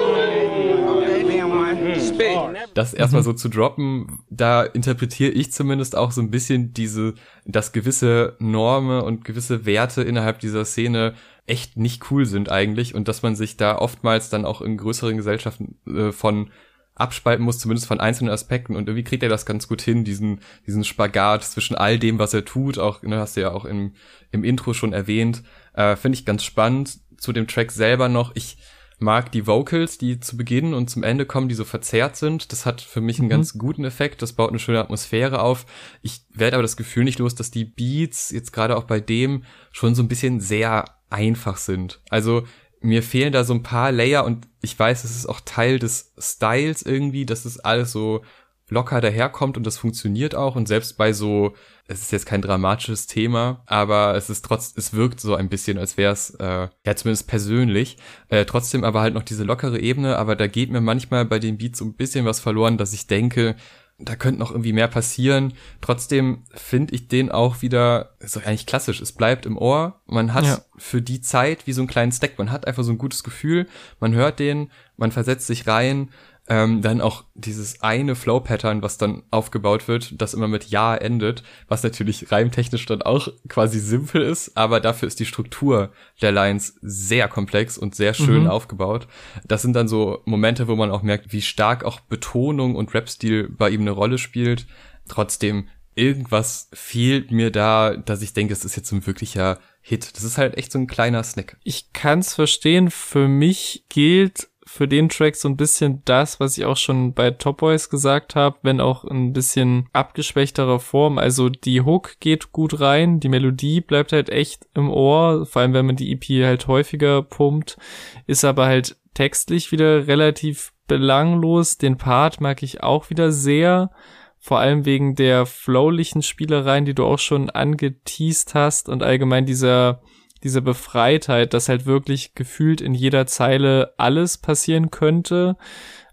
Das 2.73 2.93
erstmal 2.93 3.23
so 3.23 3.33
zu 3.33 3.49
droppen, 3.49 4.19
da 4.29 4.63
interpretiere 4.63 5.31
ich 5.31 5.51
zumindest 5.51 5.95
auch 5.95 6.11
so 6.11 6.21
ein 6.21 6.31
bisschen 6.31 6.73
diese, 6.73 7.13
dass 7.45 7.71
gewisse 7.71 8.35
Normen 8.39 9.01
und 9.01 9.25
gewisse 9.25 9.65
Werte 9.65 10.03
innerhalb 10.03 10.39
dieser 10.39 10.65
Szene 10.65 11.13
echt 11.45 11.77
nicht 11.77 12.09
cool 12.11 12.25
sind 12.25 12.49
eigentlich 12.49 12.95
und 12.95 13.07
dass 13.07 13.21
man 13.21 13.35
sich 13.35 13.57
da 13.57 13.77
oftmals 13.77 14.29
dann 14.29 14.45
auch 14.45 14.61
in 14.61 14.77
größeren 14.77 15.17
Gesellschaften 15.17 15.77
äh, 15.87 16.11
von 16.11 16.51
abspalten 16.95 17.43
muss, 17.43 17.59
zumindest 17.59 17.87
von 17.87 17.99
einzelnen 17.99 18.31
Aspekten. 18.31 18.75
Und 18.75 18.87
irgendwie 18.87 19.03
kriegt 19.03 19.23
er 19.23 19.29
das 19.29 19.45
ganz 19.45 19.67
gut 19.67 19.81
hin, 19.81 20.03
diesen, 20.03 20.41
diesen 20.67 20.83
Spagat 20.83 21.43
zwischen 21.43 21.75
all 21.75 21.97
dem, 21.97 22.19
was 22.19 22.33
er 22.33 22.45
tut. 22.45 22.77
Auch, 22.77 23.01
ne, 23.01 23.17
hast 23.17 23.35
du 23.35 23.41
ja 23.41 23.51
auch 23.51 23.65
im, 23.65 23.93
im 24.31 24.43
Intro 24.43 24.73
schon 24.73 24.93
erwähnt. 24.93 25.43
Äh, 25.73 25.95
Finde 25.95 26.17
ich 26.17 26.25
ganz 26.25 26.43
spannend. 26.43 26.99
Zu 27.17 27.31
dem 27.33 27.47
Track 27.47 27.71
selber 27.71 28.09
noch. 28.09 28.35
Ich 28.35 28.57
mag 28.99 29.31
die 29.31 29.47
Vocals, 29.47 29.97
die 29.97 30.19
zu 30.19 30.37
Beginn 30.37 30.73
und 30.73 30.89
zum 30.89 31.03
Ende 31.03 31.25
kommen, 31.25 31.49
die 31.49 31.55
so 31.55 31.65
verzerrt 31.65 32.15
sind. 32.15 32.51
Das 32.51 32.65
hat 32.65 32.81
für 32.81 33.01
mich 33.01 33.19
einen 33.19 33.27
mhm. 33.27 33.31
ganz 33.31 33.57
guten 33.57 33.85
Effekt. 33.85 34.21
Das 34.21 34.33
baut 34.33 34.49
eine 34.49 34.59
schöne 34.59 34.79
Atmosphäre 34.79 35.41
auf. 35.41 35.65
Ich 36.01 36.21
werde 36.33 36.55
aber 36.55 36.63
das 36.63 36.77
Gefühl 36.77 37.03
nicht 37.03 37.19
los, 37.19 37.35
dass 37.35 37.51
die 37.51 37.65
Beats 37.65 38.31
jetzt 38.31 38.53
gerade 38.53 38.77
auch 38.77 38.85
bei 38.85 38.99
dem 38.99 39.43
schon 39.71 39.95
so 39.95 40.03
ein 40.03 40.07
bisschen 40.07 40.39
sehr 40.39 40.85
einfach 41.09 41.57
sind. 41.57 42.01
Also 42.09 42.43
mir 42.83 43.01
fehlen 43.01 43.33
da 43.33 43.43
so 43.43 43.53
ein 43.53 43.63
paar 43.63 43.91
Layer 43.91 44.25
und 44.25 44.47
ich 44.61 44.77
weiß, 44.77 45.03
es 45.03 45.15
ist 45.15 45.27
auch 45.27 45.41
Teil 45.43 45.79
des 45.79 46.13
Styles 46.17 46.83
irgendwie, 46.83 47.25
dass 47.25 47.45
es 47.45 47.59
alles 47.59 47.91
so 47.91 48.21
locker 48.69 49.01
daherkommt 49.01 49.57
und 49.57 49.65
das 49.65 49.77
funktioniert 49.77 50.35
auch. 50.35 50.55
Und 50.55 50.67
selbst 50.67 50.97
bei 50.97 51.13
so, 51.13 51.53
es 51.87 52.01
ist 52.01 52.11
jetzt 52.11 52.25
kein 52.25 52.41
dramatisches 52.41 53.07
Thema, 53.07 53.63
aber 53.65 54.15
es 54.15 54.29
ist 54.29 54.43
trotz, 54.43 54.73
es 54.75 54.93
wirkt 54.93 55.19
so 55.19 55.35
ein 55.35 55.49
bisschen, 55.49 55.77
als 55.77 55.95
wäre 55.97 56.11
es, 56.11 56.31
äh, 56.31 56.67
ja 56.85 56.95
zumindest 56.95 57.27
persönlich, 57.27 57.97
äh, 58.29 58.45
trotzdem 58.45 58.83
aber 58.83 59.01
halt 59.01 59.13
noch 59.13 59.23
diese 59.23 59.43
lockere 59.43 59.79
Ebene, 59.79 60.17
aber 60.17 60.35
da 60.35 60.47
geht 60.47 60.71
mir 60.71 60.81
manchmal 60.81 61.25
bei 61.25 61.39
den 61.39 61.57
Beats 61.57 61.79
so 61.79 61.85
ein 61.85 61.93
bisschen 61.93 62.25
was 62.25 62.39
verloren, 62.39 62.77
dass 62.77 62.93
ich 62.93 63.07
denke, 63.07 63.55
da 63.99 64.15
könnte 64.15 64.39
noch 64.39 64.51
irgendwie 64.51 64.73
mehr 64.73 64.87
passieren. 64.87 65.53
Trotzdem 65.81 66.43
finde 66.53 66.95
ich 66.95 67.07
den 67.07 67.31
auch 67.31 67.61
wieder, 67.61 68.15
ist 68.19 68.35
doch 68.35 68.45
eigentlich 68.45 68.65
klassisch, 68.65 68.99
es 69.01 69.11
bleibt 69.11 69.45
im 69.45 69.57
Ohr. 69.57 70.01
Man 70.05 70.33
hat 70.33 70.45
ja. 70.45 70.61
für 70.77 71.01
die 71.01 71.21
Zeit 71.21 71.67
wie 71.67 71.73
so 71.73 71.81
einen 71.81 71.87
kleinen 71.87 72.11
Stack, 72.11 72.37
man 72.37 72.51
hat 72.51 72.67
einfach 72.67 72.83
so 72.83 72.91
ein 72.91 72.97
gutes 72.97 73.23
Gefühl, 73.23 73.67
man 73.99 74.13
hört 74.13 74.39
den, 74.39 74.71
man 74.97 75.11
versetzt 75.11 75.47
sich 75.47 75.67
rein 75.67 76.09
ähm, 76.49 76.81
dann 76.81 76.99
auch 76.99 77.23
dieses 77.35 77.81
eine 77.81 78.15
Flow-Pattern, 78.15 78.81
was 78.81 78.97
dann 78.97 79.23
aufgebaut 79.31 79.87
wird, 79.87 80.21
das 80.21 80.33
immer 80.33 80.49
mit 80.49 80.65
Ja 80.65 80.93
endet, 80.93 81.41
was 81.69 81.83
natürlich 81.83 82.31
reimtechnisch 82.31 82.85
dann 82.85 83.01
auch 83.01 83.29
quasi 83.47 83.79
simpel 83.79 84.21
ist, 84.21 84.57
aber 84.57 84.81
dafür 84.81 85.07
ist 85.07 85.21
die 85.21 85.25
Struktur 85.25 85.93
der 86.21 86.33
Lines 86.33 86.75
sehr 86.81 87.29
komplex 87.29 87.77
und 87.77 87.95
sehr 87.95 88.13
schön 88.13 88.43
mhm. 88.43 88.49
aufgebaut. 88.49 89.07
Das 89.45 89.61
sind 89.61 89.73
dann 89.73 89.87
so 89.87 90.21
Momente, 90.25 90.67
wo 90.67 90.75
man 90.75 90.91
auch 90.91 91.01
merkt, 91.01 91.31
wie 91.31 91.41
stark 91.41 91.85
auch 91.85 92.01
Betonung 92.01 92.75
und 92.75 92.93
Rap-Stil 92.93 93.47
bei 93.49 93.69
ihm 93.69 93.81
eine 93.81 93.91
Rolle 93.91 94.17
spielt. 94.17 94.67
Trotzdem, 95.07 95.69
irgendwas 95.95 96.69
fehlt 96.73 97.31
mir 97.31 97.51
da, 97.51 97.95
dass 97.95 98.21
ich 98.21 98.33
denke, 98.33 98.51
es 98.51 98.65
ist 98.65 98.75
jetzt 98.75 98.91
ein 98.91 99.05
wirklicher 99.07 99.59
Hit. 99.81 100.15
Das 100.15 100.23
ist 100.23 100.37
halt 100.37 100.57
echt 100.57 100.71
so 100.71 100.79
ein 100.79 100.87
kleiner 100.87 101.23
Snack. 101.23 101.57
Ich 101.63 101.93
kann's 101.93 102.33
verstehen. 102.33 102.89
Für 102.89 103.27
mich 103.27 103.85
gilt 103.89 104.49
für 104.73 104.87
den 104.87 105.07
Track 105.07 105.35
so 105.35 105.47
ein 105.47 105.55
bisschen 105.55 106.01
das, 106.03 106.39
was 106.39 106.57
ich 106.57 106.65
auch 106.65 106.77
schon 106.77 107.13
bei 107.13 107.29
Top 107.29 107.57
Boys 107.57 107.91
gesagt 107.91 108.35
habe, 108.35 108.57
wenn 108.63 108.81
auch 108.81 109.03
ein 109.03 109.31
bisschen 109.31 109.87
abgeschwächterer 109.93 110.79
Form. 110.79 111.19
Also 111.19 111.49
die 111.49 111.81
Hook 111.81 112.19
geht 112.19 112.51
gut 112.51 112.79
rein, 112.79 113.19
die 113.19 113.29
Melodie 113.29 113.81
bleibt 113.81 114.13
halt 114.13 114.29
echt 114.29 114.65
im 114.73 114.89
Ohr, 114.89 115.45
vor 115.45 115.61
allem 115.61 115.73
wenn 115.73 115.85
man 115.85 115.95
die 115.95 116.11
EP 116.11 116.43
halt 116.43 116.65
häufiger 116.65 117.21
pumpt, 117.21 117.77
ist 118.25 118.43
aber 118.43 118.65
halt 118.65 118.97
textlich 119.13 119.71
wieder 119.71 120.07
relativ 120.07 120.73
belanglos. 120.87 121.77
Den 121.77 121.97
Part 121.97 122.41
mag 122.41 122.63
ich 122.63 122.81
auch 122.81 123.11
wieder 123.11 123.31
sehr 123.31 123.91
vor 124.39 124.57
allem 124.57 124.85
wegen 124.85 125.13
der 125.13 125.45
flowlichen 125.45 126.23
Spielereien, 126.23 126.85
die 126.85 126.95
du 126.95 127.05
auch 127.05 127.19
schon 127.19 127.51
angeteased 127.51 128.55
hast 128.55 128.89
und 128.89 129.03
allgemein 129.03 129.45
dieser 129.45 130.01
diese 130.43 130.61
Befreitheit, 130.61 131.53
dass 131.53 131.69
halt 131.69 131.85
wirklich 131.85 132.35
gefühlt 132.35 132.81
in 132.81 132.93
jeder 132.93 133.25
Zeile 133.25 133.93
alles 133.97 134.37
passieren 134.37 134.91
könnte. 134.91 135.57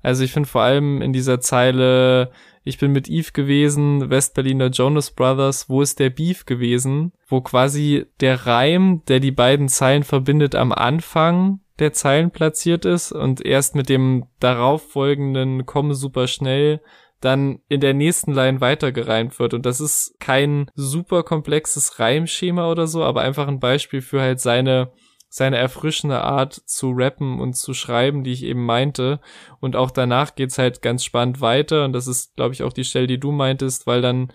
Also 0.03 0.25
ich 0.25 0.33
finde 0.33 0.49
vor 0.49 0.63
allem 0.63 1.03
in 1.03 1.13
dieser 1.13 1.41
Zeile, 1.41 2.31
ich 2.63 2.79
bin 2.79 2.93
mit 2.93 3.09
Eve 3.09 3.33
gewesen, 3.33 4.09
Westberliner 4.09 4.69
Jonas 4.69 5.11
Brothers, 5.11 5.69
wo 5.69 5.83
ist 5.83 5.99
der 5.99 6.11
Beef 6.11 6.47
gewesen? 6.47 7.13
Wo 7.27 7.41
quasi 7.41 8.07
der 8.21 8.47
Reim, 8.47 9.03
der 9.09 9.21
die 9.21 9.33
beiden 9.33 9.69
Zeilen 9.69 10.05
verbindet, 10.05 10.55
am 10.55 10.73
Anfang 10.73 11.61
der 11.79 11.93
Zeilen 11.93 12.31
platziert 12.31 12.85
ist 12.85 13.13
und 13.13 13.45
erst 13.45 13.75
mit 13.75 13.89
dem 13.89 14.27
darauffolgenden 14.39 15.67
komme 15.67 15.95
super 15.95 16.27
schnell 16.27 16.81
dann 17.21 17.61
in 17.69 17.81
der 17.81 17.95
nächsten 17.95 18.33
Line 18.33 18.61
weitergereimt 18.61 19.39
wird. 19.39 19.55
Und 19.55 19.67
das 19.67 19.81
ist 19.81 20.19
kein 20.21 20.71
super 20.75 21.23
komplexes 21.23 21.99
Reimschema 21.99 22.71
oder 22.71 22.87
so, 22.87 23.05
aber 23.05 23.21
einfach 23.21 23.49
ein 23.49 23.61
Beispiel 23.61 24.01
für 24.01 24.21
halt 24.21 24.41
seine 24.41 24.93
seine 25.33 25.59
erfrischende 25.59 26.23
Art 26.23 26.53
zu 26.53 26.91
rappen 26.91 27.41
und 27.41 27.55
zu 27.55 27.73
schreiben, 27.73 28.25
die 28.25 28.33
ich 28.33 28.43
eben 28.43 28.67
meinte. 28.67 29.21
Und 29.61 29.77
auch 29.77 29.93
danach 29.93 30.35
geht's 30.35 30.59
halt 30.59 30.83
ganz 30.83 31.05
spannend 31.05 31.41
weiter. 31.41 31.85
Und 31.85 31.93
das 31.93 32.09
ist, 32.09 32.35
glaube 32.35 32.53
ich, 32.53 32.65
auch 32.65 32.73
die 32.73 32.83
Stelle, 32.83 33.07
die 33.07 33.21
du 33.21 33.31
meintest, 33.31 33.87
weil 33.87 34.03
dann 34.03 34.33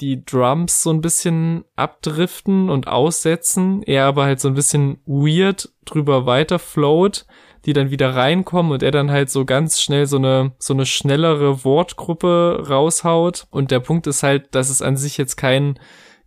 die 0.00 0.24
Drums 0.24 0.82
so 0.82 0.90
ein 0.90 1.02
bisschen 1.02 1.66
abdriften 1.76 2.70
und 2.70 2.88
aussetzen, 2.88 3.82
er 3.82 4.06
aber 4.06 4.24
halt 4.24 4.40
so 4.40 4.48
ein 4.48 4.54
bisschen 4.54 5.00
weird 5.04 5.68
drüber 5.84 6.24
weiter 6.24 6.58
float 6.58 7.26
die 7.66 7.72
dann 7.72 7.90
wieder 7.90 8.14
reinkommen 8.14 8.72
und 8.72 8.82
er 8.82 8.90
dann 8.90 9.10
halt 9.10 9.30
so 9.30 9.44
ganz 9.44 9.80
schnell 9.80 10.06
so 10.06 10.16
eine, 10.16 10.52
so 10.58 10.72
eine 10.72 10.86
schnellere 10.86 11.64
Wortgruppe 11.64 12.64
raushaut. 12.68 13.46
Und 13.50 13.70
der 13.70 13.80
Punkt 13.80 14.06
ist 14.06 14.22
halt, 14.22 14.54
dass 14.54 14.70
es 14.70 14.82
an 14.82 14.96
sich 14.96 15.18
jetzt 15.18 15.36
kein 15.36 15.78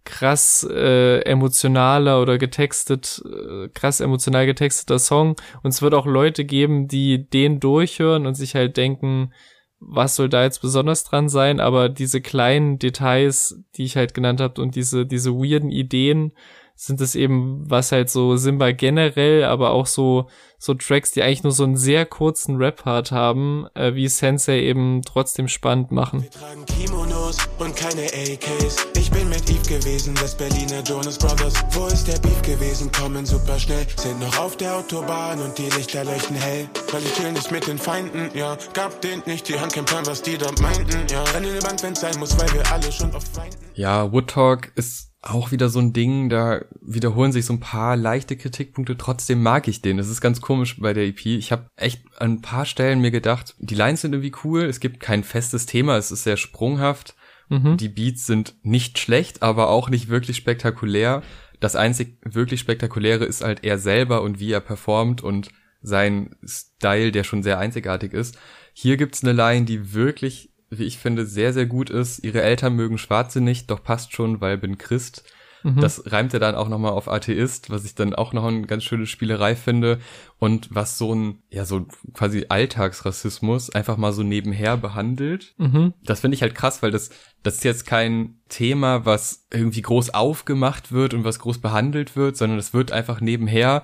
krass 0.05 0.67
äh, 0.69 1.21
emotionaler 1.21 2.21
oder 2.21 2.37
getextet, 2.37 3.23
äh, 3.25 3.69
krass 3.69 4.01
emotional 4.01 4.45
getexteter 4.45 4.99
Song. 4.99 5.35
Und 5.63 5.73
es 5.73 5.81
wird 5.81 5.93
auch 5.93 6.05
Leute 6.05 6.45
geben, 6.45 6.87
die 6.87 7.29
den 7.29 7.59
durchhören 7.59 8.25
und 8.27 8.35
sich 8.35 8.55
halt 8.55 8.77
denken, 8.77 9.33
was 9.79 10.15
soll 10.15 10.29
da 10.29 10.43
jetzt 10.43 10.61
besonders 10.61 11.03
dran 11.03 11.29
sein, 11.29 11.59
aber 11.59 11.89
diese 11.89 12.21
kleinen 12.21 12.79
Details, 12.79 13.63
die 13.75 13.83
ich 13.83 13.97
halt 13.97 14.13
genannt 14.13 14.39
habe 14.39 14.61
und 14.61 14.75
diese, 14.75 15.05
diese 15.05 15.33
weirden 15.33 15.71
Ideen, 15.71 16.31
sind 16.75 16.99
es 17.01 17.15
eben, 17.15 17.69
was 17.69 17.91
halt 17.91 18.09
so 18.09 18.35
Simba 18.35 18.71
generell, 18.71 19.43
aber 19.43 19.71
auch 19.71 19.85
so, 19.85 20.27
so 20.57 20.73
Tracks, 20.73 21.11
die 21.11 21.21
eigentlich 21.21 21.43
nur 21.43 21.51
so 21.51 21.63
einen 21.63 21.77
sehr 21.77 22.05
kurzen 22.05 22.57
Rap-Part 22.57 23.11
haben, 23.11 23.67
äh, 23.75 23.93
wie 23.93 24.07
Sensei 24.07 24.61
eben 24.61 25.01
trotzdem 25.03 25.47
spannend 25.47 25.91
machen. 25.91 26.23
Wir 26.23 26.31
tragen 26.31 26.65
Kimonos 26.65 27.37
und 27.59 27.75
keine 27.75 28.03
AKs. 28.03 28.87
Ich 28.97 29.11
bin 29.11 29.29
mit 29.29 29.49
Eve 29.49 29.79
gewesen, 29.79 30.15
das 30.15 30.35
Berliner 30.35 30.81
Jonas 30.83 31.17
Brothers. 31.17 31.53
Wo 31.71 31.85
ist 31.87 32.07
der 32.07 32.19
Beef 32.19 32.41
gewesen? 32.41 32.91
Kommen 32.91 33.25
super 33.25 33.59
schnell. 33.59 33.85
Sind 33.95 34.19
noch 34.19 34.37
auf 34.39 34.57
der 34.57 34.75
Autobahn 34.75 35.39
und 35.39 35.57
die 35.57 35.69
Lichter 35.75 36.03
leuchten 36.03 36.35
hell. 36.35 36.67
Weil 36.91 37.03
ich 37.03 37.13
chill 37.13 37.31
nicht 37.31 37.51
mit 37.51 37.67
den 37.67 37.77
Feinden, 37.77 38.29
ja. 38.33 38.57
Gab 38.73 38.99
denen 39.01 39.21
nicht 39.25 39.47
die 39.47 39.59
Hand, 39.59 39.73
kein 39.73 39.85
Plan, 39.85 40.05
was 40.05 40.21
die 40.21 40.37
dort 40.37 40.59
meinten, 40.59 41.05
ja. 41.11 41.23
Renn 41.23 41.43
in 41.43 41.51
eine 41.51 41.59
Bank, 41.59 41.83
wenn's 41.83 42.01
sein 42.01 42.17
muss, 42.19 42.37
weil 42.39 42.51
wir 42.53 42.71
alle 42.71 42.91
schon 42.91 43.13
oft 43.13 43.27
feinden. 43.27 43.57
Ja, 43.75 44.11
Wood 44.11 44.29
Talk 44.29 44.71
ist 44.75 45.12
auch 45.23 45.51
wieder 45.51 45.69
so 45.69 45.79
ein 45.79 45.93
Ding, 45.93 46.27
da 46.27 46.65
wiederholen 46.81 47.31
sich 47.31 47.45
so 47.45 47.53
ein 47.53 47.61
paar 47.61 47.95
leichte 47.95 48.35
Kritikpunkte, 48.35 48.97
trotzdem 48.97 49.41
mag 49.41 49.69
ich 49.69 49.81
den. 49.81 49.97
Das 49.97 50.09
ist 50.09 50.19
ganz 50.19 50.41
komisch 50.41 50.79
bei 50.79 50.93
der 50.93 51.05
EP. 51.05 51.25
Ich 51.25 51.53
habe 51.53 51.67
echt 51.77 52.03
an 52.19 52.33
ein 52.33 52.41
paar 52.41 52.65
Stellen 52.65 52.99
mir 52.99 53.11
gedacht, 53.11 53.55
die 53.59 53.75
Lines 53.75 54.01
sind 54.01 54.13
irgendwie 54.13 54.35
cool, 54.43 54.63
es 54.63 54.81
gibt 54.81 54.99
kein 54.99 55.23
festes 55.23 55.65
Thema, 55.65 55.95
es 55.97 56.11
ist 56.11 56.23
sehr 56.23 56.35
sprunghaft. 56.35 57.15
Mhm. 57.47 57.77
Die 57.77 57.87
Beats 57.87 58.25
sind 58.25 58.55
nicht 58.63 58.99
schlecht, 58.99 59.43
aber 59.43 59.69
auch 59.69 59.89
nicht 59.89 60.09
wirklich 60.09 60.35
spektakulär. 60.35 61.23
Das 61.61 61.77
einzig 61.77 62.17
wirklich 62.23 62.59
spektakuläre 62.59 63.23
ist 63.23 63.43
halt 63.43 63.63
er 63.63 63.79
selber 63.79 64.21
und 64.21 64.41
wie 64.41 64.51
er 64.51 64.59
performt 64.59 65.23
und 65.23 65.49
sein 65.81 66.35
Style, 66.45 67.13
der 67.13 67.23
schon 67.23 67.43
sehr 67.43 67.59
einzigartig 67.59 68.13
ist. 68.13 68.37
Hier 68.73 68.97
gibt's 68.97 69.23
eine 69.23 69.33
Line, 69.33 69.65
die 69.65 69.93
wirklich 69.93 70.52
wie 70.79 70.83
ich 70.83 70.97
finde, 70.97 71.25
sehr, 71.25 71.53
sehr 71.53 71.65
gut 71.65 71.89
ist. 71.89 72.23
Ihre 72.23 72.41
Eltern 72.41 72.75
mögen 72.75 72.97
Schwarze 72.97 73.41
nicht, 73.41 73.69
doch 73.69 73.83
passt 73.83 74.13
schon, 74.13 74.41
weil 74.41 74.57
bin 74.57 74.77
Christ. 74.77 75.23
Mhm. 75.63 75.79
Das 75.79 76.11
reimt 76.11 76.33
er 76.33 76.39
dann 76.39 76.55
auch 76.55 76.67
nochmal 76.67 76.91
auf 76.91 77.07
Atheist, 77.07 77.69
was 77.69 77.85
ich 77.85 77.95
dann 77.95 78.13
auch 78.13 78.33
noch 78.33 78.43
eine 78.43 78.67
ganz 78.67 78.83
schöne 78.83 79.07
Spielerei 79.07 79.55
finde. 79.55 79.99
Und 80.37 80.69
was 80.71 80.97
so 80.97 81.15
ein, 81.15 81.41
ja, 81.49 81.65
so 81.65 81.87
quasi 82.13 82.45
Alltagsrassismus 82.49 83.69
einfach 83.69 83.97
mal 83.97 84.11
so 84.11 84.23
nebenher 84.23 84.77
behandelt. 84.77 85.55
Mhm. 85.57 85.93
Das 86.03 86.19
finde 86.19 86.35
ich 86.35 86.41
halt 86.41 86.55
krass, 86.55 86.83
weil 86.83 86.91
das, 86.91 87.09
das 87.43 87.55
ist 87.55 87.63
jetzt 87.63 87.85
kein 87.85 88.41
Thema, 88.49 89.05
was 89.05 89.47
irgendwie 89.51 89.81
groß 89.81 90.13
aufgemacht 90.13 90.91
wird 90.91 91.13
und 91.13 91.23
was 91.23 91.39
groß 91.39 91.59
behandelt 91.59 92.15
wird, 92.15 92.37
sondern 92.37 92.59
es 92.59 92.73
wird 92.73 92.91
einfach 92.91 93.21
nebenher 93.21 93.83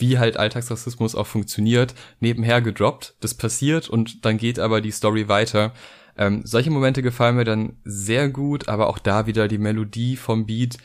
wie 0.00 0.18
halt 0.18 0.36
Alltagsrassismus 0.36 1.16
auch 1.16 1.26
funktioniert, 1.26 1.94
nebenher 2.20 2.62
gedroppt. 2.62 3.16
Das 3.20 3.34
passiert 3.34 3.88
und 3.88 4.24
dann 4.24 4.38
geht 4.38 4.60
aber 4.60 4.80
die 4.80 4.92
Story 4.92 5.28
weiter. 5.28 5.72
Ähm, 6.18 6.42
solche 6.44 6.70
Momente 6.70 7.02
gefallen 7.02 7.36
mir 7.36 7.44
dann 7.44 7.76
sehr 7.84 8.28
gut, 8.28 8.68
aber 8.68 8.88
auch 8.88 8.98
da 8.98 9.26
wieder 9.26 9.48
die 9.48 9.58
Melodie 9.58 10.16
vom 10.16 10.46
Beat 10.46 10.78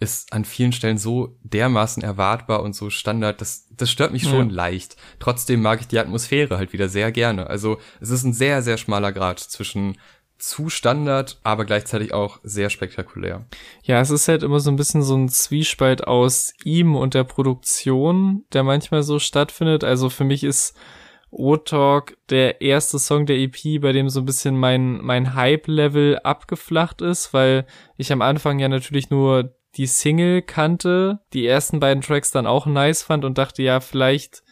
ist 0.00 0.32
an 0.32 0.46
vielen 0.46 0.72
Stellen 0.72 0.96
so 0.96 1.36
dermaßen 1.42 2.02
erwartbar 2.02 2.62
und 2.62 2.74
so 2.74 2.88
Standard, 2.88 3.40
das, 3.40 3.66
das 3.76 3.90
stört 3.90 4.12
mich 4.12 4.24
schon 4.24 4.48
ja. 4.48 4.56
leicht. 4.56 4.96
Trotzdem 5.18 5.60
mag 5.60 5.80
ich 5.82 5.88
die 5.88 5.98
Atmosphäre 5.98 6.56
halt 6.56 6.72
wieder 6.72 6.88
sehr 6.88 7.12
gerne. 7.12 7.48
Also 7.48 7.78
es 8.00 8.08
ist 8.08 8.24
ein 8.24 8.32
sehr, 8.32 8.62
sehr 8.62 8.78
schmaler 8.78 9.12
Grad 9.12 9.38
zwischen 9.38 9.98
zu 10.38 10.70
Standard, 10.70 11.38
aber 11.42 11.66
gleichzeitig 11.66 12.14
auch 12.14 12.40
sehr 12.42 12.70
spektakulär. 12.70 13.44
Ja, 13.82 14.00
es 14.00 14.08
ist 14.08 14.26
halt 14.26 14.42
immer 14.42 14.58
so 14.58 14.70
ein 14.70 14.76
bisschen 14.76 15.02
so 15.02 15.14
ein 15.14 15.28
Zwiespalt 15.28 16.06
aus 16.06 16.54
ihm 16.64 16.96
und 16.96 17.12
der 17.12 17.24
Produktion, 17.24 18.44
der 18.54 18.62
manchmal 18.62 19.02
so 19.02 19.18
stattfindet. 19.18 19.84
Also 19.84 20.08
für 20.08 20.24
mich 20.24 20.42
ist 20.42 20.74
O-Talk 21.30 22.16
der 22.28 22.60
erste 22.60 22.98
Song 22.98 23.26
der 23.26 23.36
EP, 23.36 23.80
bei 23.80 23.92
dem 23.92 24.08
so 24.08 24.20
ein 24.20 24.26
bisschen 24.26 24.58
mein, 24.58 25.00
mein 25.02 25.34
Hype-Level 25.34 26.18
abgeflacht 26.20 27.02
ist, 27.02 27.32
weil 27.32 27.66
ich 27.96 28.12
am 28.12 28.22
Anfang 28.22 28.58
ja 28.58 28.68
natürlich 28.68 29.10
nur 29.10 29.54
die 29.76 29.86
Single 29.86 30.42
kannte, 30.42 31.20
die 31.32 31.46
ersten 31.46 31.78
beiden 31.78 32.02
Tracks 32.02 32.32
dann 32.32 32.46
auch 32.46 32.66
nice 32.66 33.02
fand 33.02 33.24
und 33.24 33.38
dachte, 33.38 33.62
ja, 33.62 33.80
vielleicht 33.80 34.42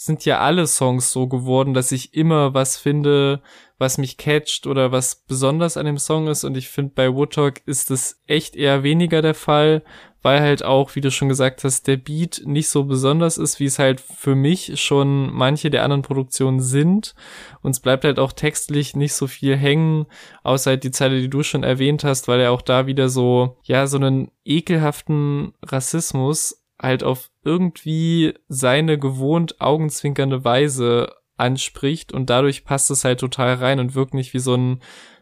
sind 0.00 0.24
ja 0.24 0.38
alle 0.38 0.68
Songs 0.68 1.10
so 1.10 1.26
geworden, 1.26 1.74
dass 1.74 1.90
ich 1.90 2.14
immer 2.14 2.54
was 2.54 2.76
finde, 2.76 3.42
was 3.78 3.98
mich 3.98 4.16
catcht 4.16 4.68
oder 4.68 4.92
was 4.92 5.24
besonders 5.26 5.76
an 5.76 5.86
dem 5.86 5.98
Song 5.98 6.28
ist. 6.28 6.44
Und 6.44 6.56
ich 6.56 6.68
finde, 6.68 6.92
bei 6.94 7.12
Woodtalk 7.12 7.62
ist 7.66 7.90
das 7.90 8.20
echt 8.28 8.54
eher 8.54 8.84
weniger 8.84 9.22
der 9.22 9.34
Fall, 9.34 9.82
weil 10.22 10.40
halt 10.40 10.64
auch, 10.64 10.94
wie 10.94 11.00
du 11.00 11.10
schon 11.10 11.28
gesagt 11.28 11.64
hast, 11.64 11.88
der 11.88 11.96
Beat 11.96 12.42
nicht 12.44 12.68
so 12.68 12.84
besonders 12.84 13.38
ist, 13.38 13.58
wie 13.58 13.64
es 13.64 13.80
halt 13.80 14.00
für 14.00 14.36
mich 14.36 14.80
schon 14.80 15.32
manche 15.34 15.68
der 15.68 15.82
anderen 15.82 16.02
Produktionen 16.02 16.60
sind. 16.60 17.16
Und 17.62 17.72
es 17.72 17.80
bleibt 17.80 18.04
halt 18.04 18.20
auch 18.20 18.32
textlich 18.32 18.94
nicht 18.94 19.14
so 19.14 19.26
viel 19.26 19.56
hängen, 19.56 20.06
außer 20.44 20.70
halt 20.70 20.84
die 20.84 20.92
Zeile, 20.92 21.20
die 21.20 21.30
du 21.30 21.42
schon 21.42 21.64
erwähnt 21.64 22.04
hast, 22.04 22.28
weil 22.28 22.38
er 22.38 22.52
auch 22.52 22.62
da 22.62 22.86
wieder 22.86 23.08
so, 23.08 23.56
ja, 23.64 23.88
so 23.88 23.96
einen 23.96 24.30
ekelhaften 24.44 25.54
Rassismus 25.60 26.57
halt 26.80 27.02
auf 27.02 27.30
irgendwie 27.44 28.34
seine 28.48 28.98
gewohnt 28.98 29.60
augenzwinkernde 29.60 30.44
Weise 30.44 31.12
anspricht 31.36 32.12
und 32.12 32.30
dadurch 32.30 32.64
passt 32.64 32.90
es 32.90 33.04
halt 33.04 33.20
total 33.20 33.54
rein 33.54 33.80
und 33.80 33.94
wirkt 33.94 34.14
nicht 34.14 34.34
wie 34.34 34.40
so 34.40 34.54
ein 34.54 34.80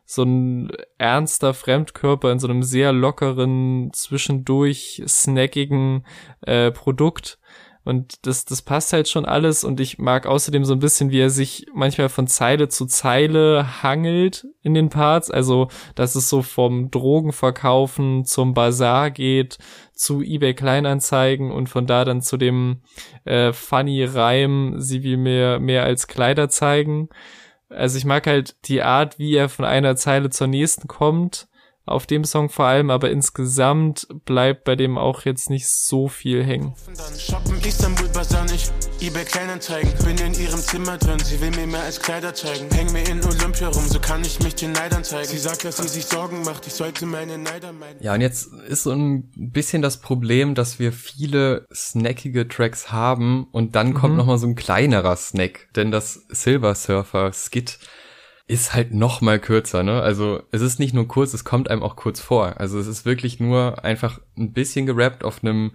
so 0.09 0.23
ein 0.23 0.71
ernster 0.99 1.53
Fremdkörper 1.53 2.31
in 2.31 2.39
so 2.39 2.47
einem 2.47 2.63
sehr 2.63 2.93
lockeren, 2.93 3.91
zwischendurch 3.93 5.03
snackigen 5.07 6.07
äh, 6.43 6.71
Produkt. 6.71 7.41
Und 7.87 8.27
das, 8.27 8.45
das 8.45 8.63
passt 8.63 8.93
halt 8.93 9.09
schon 9.09 9.25
alles. 9.25 9.63
Und 9.63 9.79
ich 9.79 9.99
mag 9.99 10.27
außerdem 10.27 10.65
so 10.65 10.73
ein 10.73 10.81
bisschen, 10.81 11.13
wie 11.13 11.21
er 11.21 11.31
sich 11.31 11.67
manchmal 11.73 12.09
von 12.09 12.27
Zeile 12.27 12.67
zu 12.69 12.87
Zeile 12.87 13.81
hangelt 13.85 14.45
in 14.63 14.75
den 14.75 14.89
Parts. 14.89 15.31
Also, 15.31 15.69
dass 15.95 16.17
es 16.17 16.29
so 16.29 16.43
vom 16.43 16.91
Drogenverkaufen 16.91 18.25
zum 18.25 18.55
Bazar 18.55 19.13
geht, 19.13 19.59
zu 19.93 20.21
eBay 20.21 20.53
Kleinanzeigen 20.53 21.53
und 21.53 21.69
von 21.69 21.87
da 21.87 22.05
dann 22.05 22.23
zu 22.23 22.37
dem 22.37 22.83
äh, 23.25 23.53
funny 23.53 24.03
Reim, 24.03 24.75
sie 24.79 25.05
will 25.05 25.17
mehr, 25.17 25.61
mehr 25.61 25.85
als 25.85 26.09
Kleider 26.09 26.49
zeigen. 26.49 27.09
Also 27.69 27.99
ich 27.99 28.05
mag 28.05 28.27
halt 28.27 28.57
die 28.67 28.83
Art, 28.83 29.21
wie 29.21 29.37
er 29.37 29.49
von 29.49 29.65
einer 29.65 29.95
Zeile 29.95 30.31
zur 30.31 30.49
nächsten 30.49 30.89
kommt, 30.89 31.47
auf 31.87 32.07
dem 32.07 32.25
Song 32.25 32.49
vor 32.49 32.67
allem, 32.67 32.91
aber 32.91 33.11
insgesamt 33.11 34.09
bleibt 34.25 34.65
bei 34.65 34.77
dem 34.77 34.99
auch 34.99 35.25
jetzt 35.25 35.51
nicht 35.51 35.69
so 35.69 36.09
viel 36.09 36.45
hängen. 36.45 36.75
Shoppen 37.19 37.59
Istanbul 37.65 38.09
nicht, 38.51 38.73
eBay 39.01 39.25
Kleinanzeigen, 39.25 39.93
bin 40.05 40.19
in 40.19 40.35
ihrem 40.35 40.59
Zimmer 40.59 40.99
drin, 40.99 41.19
sie 41.21 41.41
will 41.41 41.51
mir 41.51 41.67
mehr 41.67 41.83
als 41.83 42.01
Kleider 42.01 42.35
zeigen, 42.35 42.69
häng 42.75 42.93
mir 42.93 43.09
in 43.09 43.25
Olympia 43.25 43.69
rum, 43.69 43.87
so 43.87 44.01
kann 44.01 44.23
ich 44.23 44.41
mich 44.41 44.55
den 44.55 44.73
Neidern 44.73 45.05
zeigen. 45.05 45.29
Sie 45.29 45.39
sagt, 45.39 45.65
dass 45.65 45.77
sie 45.77 45.89
sich 45.89 46.07
Sorgen 46.07 46.43
macht, 46.43 46.67
ich 46.67 46.73
sollte 46.73 47.07
meine 47.07 47.39
Neider 47.39 47.73
meiden. 47.73 48.03
Ja, 48.03 48.15
und 48.15 48.21
jetzt 48.21 48.53
ist 48.69 48.83
so 48.83 48.93
ein 48.93 49.31
bisschen 49.37 49.83
das 49.83 50.01
Problem, 50.01 50.55
dass 50.55 50.79
wir 50.79 50.93
viele 50.93 51.67
snackige 51.73 52.49
Tracks 52.49 52.91
haben 52.91 53.47
und 53.53 53.77
dann 53.77 53.95
kommt 53.95 54.15
mhm. 54.15 54.19
noch 54.19 54.27
mal 54.27 54.39
so 54.39 54.47
ein 54.47 54.57
kleinerer 54.57 55.17
Snack, 55.17 55.69
denn 55.77 55.91
das 55.91 56.25
Silver 56.29 56.75
Surfer 56.75 57.33
Skit 57.33 57.79
ist 58.49 58.75
halt 58.75 58.95
noch 58.95 59.21
mal 59.21 59.41
kürzer, 59.41 59.83
ne? 59.83 60.01
Also 60.01 60.43
es 60.53 60.63
ist 60.63 60.79
nicht 60.79 60.95
nur 60.95 61.09
kurz, 61.09 61.35
es 61.35 61.45
kommt 61.45 61.69
einem 61.69 61.83
auch 61.83 61.97
kurz 61.97 62.21
vor. 62.21 62.61
Also 62.61 62.79
es 62.79 62.87
ist 62.87 63.05
wirklich 63.05 63.41
nur 63.41 63.85
einfach 63.85 64.21
ein 64.37 64.53
bisschen 64.53 64.87
gerappt 64.87 65.25
auf 65.25 65.43
einem 65.43 65.73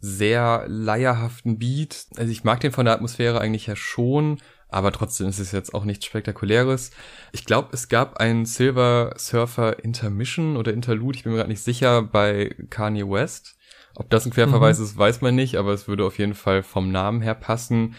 sehr 0.00 0.64
leierhaften 0.66 1.58
Beat. 1.58 2.06
Also 2.16 2.32
ich 2.32 2.44
mag 2.44 2.60
den 2.60 2.72
von 2.72 2.86
der 2.86 2.94
Atmosphäre 2.94 3.40
eigentlich 3.40 3.66
ja 3.66 3.76
schon, 3.76 4.40
aber 4.68 4.90
trotzdem 4.92 5.28
ist 5.28 5.38
es 5.38 5.52
jetzt 5.52 5.74
auch 5.74 5.84
nichts 5.84 6.06
Spektakuläres. 6.06 6.90
Ich 7.32 7.44
glaube, 7.44 7.68
es 7.72 7.88
gab 7.88 8.18
ein 8.18 8.46
Silver 8.46 9.14
Surfer 9.16 9.82
Intermission 9.84 10.56
oder 10.56 10.72
Interlude, 10.72 11.16
ich 11.16 11.24
bin 11.24 11.32
mir 11.32 11.38
gerade 11.38 11.50
nicht 11.50 11.62
sicher, 11.62 12.02
bei 12.02 12.54
Kanye 12.68 13.08
West. 13.08 13.56
Ob 13.94 14.10
das 14.10 14.26
ein 14.26 14.32
Querverweis 14.32 14.78
mhm. 14.78 14.84
ist, 14.84 14.98
weiß 14.98 15.20
man 15.22 15.34
nicht, 15.34 15.56
aber 15.56 15.72
es 15.72 15.88
würde 15.88 16.04
auf 16.04 16.18
jeden 16.18 16.34
Fall 16.34 16.62
vom 16.62 16.90
Namen 16.92 17.20
her 17.20 17.34
passen. 17.34 17.94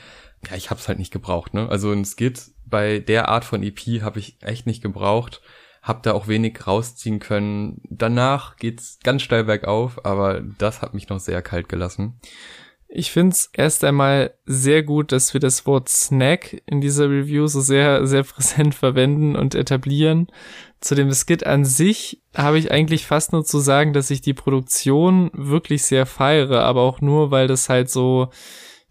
Ja, 0.47 0.55
ich 0.55 0.69
hab's 0.69 0.87
halt 0.87 0.99
nicht 0.99 1.11
gebraucht, 1.11 1.53
ne? 1.53 1.67
Also 1.69 1.91
ein 1.91 2.05
Skit 2.05 2.51
bei 2.65 2.99
der 2.99 3.29
Art 3.29 3.45
von 3.45 3.63
EP 3.63 4.01
habe 4.01 4.19
ich 4.19 4.37
echt 4.41 4.65
nicht 4.65 4.81
gebraucht. 4.81 5.41
Hab 5.81 6.03
da 6.03 6.13
auch 6.13 6.27
wenig 6.27 6.67
rausziehen 6.67 7.19
können. 7.19 7.81
Danach 7.89 8.57
geht's 8.57 8.99
ganz 9.03 9.21
steil 9.21 9.45
bergauf, 9.45 10.05
aber 10.05 10.41
das 10.41 10.81
hat 10.81 10.93
mich 10.93 11.09
noch 11.09 11.19
sehr 11.19 11.41
kalt 11.41 11.69
gelassen. 11.69 12.19
Ich 12.91 13.11
find's 13.11 13.51
erst 13.53 13.83
einmal 13.83 14.33
sehr 14.47 14.81
gut, 14.81 15.11
dass 15.11 15.33
wir 15.33 15.39
das 15.39 15.67
Wort 15.67 15.89
Snack 15.89 16.63
in 16.65 16.81
dieser 16.81 17.07
Review 17.07 17.45
so 17.45 17.61
sehr, 17.61 18.07
sehr 18.07 18.23
präsent 18.23 18.73
verwenden 18.75 19.35
und 19.35 19.53
etablieren. 19.53 20.27
Zu 20.81 20.95
dem 20.95 21.13
Skit 21.13 21.45
an 21.45 21.65
sich 21.65 22.23
habe 22.35 22.57
ich 22.57 22.71
eigentlich 22.71 23.05
fast 23.05 23.31
nur 23.31 23.45
zu 23.45 23.59
sagen, 23.59 23.93
dass 23.93 24.09
ich 24.09 24.21
die 24.21 24.33
Produktion 24.33 25.29
wirklich 25.33 25.83
sehr 25.83 26.07
feiere, 26.07 26.63
aber 26.63 26.81
auch 26.81 26.99
nur, 26.99 27.29
weil 27.29 27.47
das 27.47 27.69
halt 27.69 27.91
so 27.91 28.29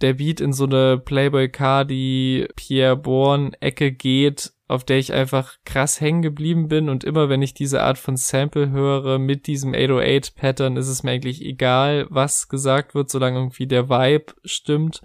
der 0.01 0.15
Beat 0.15 0.41
in 0.41 0.53
so 0.53 0.65
eine 0.65 0.99
Playboy 0.99 1.49
Cardi 1.49 2.49
Pierre 2.57 2.97
Bourne 2.97 3.53
Ecke 3.61 3.93
geht 3.93 4.53
auf 4.69 4.85
der 4.85 4.99
ich 4.99 5.15
einfach 5.15 5.55
krass 5.65 6.01
hängen 6.01 6.21
geblieben 6.21 6.69
bin 6.69 6.91
und 6.91 7.03
immer 7.03 7.31
wenn 7.31 7.41
ich 7.41 7.55
diese 7.55 7.83
Art 7.83 7.97
von 7.97 8.19
Sample 8.19 8.71
höre 8.71 9.19
mit 9.19 9.47
diesem 9.47 9.75
808 9.75 10.37
Pattern, 10.37 10.77
ist 10.77 10.89
es 10.89 11.03
mir 11.03 11.13
eigentlich 11.13 11.43
egal, 11.43 12.07
was 12.11 12.49
gesagt 12.49 12.95
wird, 12.95 13.11
solange 13.11 13.39
irgendwie 13.39 13.67
der 13.67 13.89
Vibe 13.89 14.35
stimmt. 14.45 15.01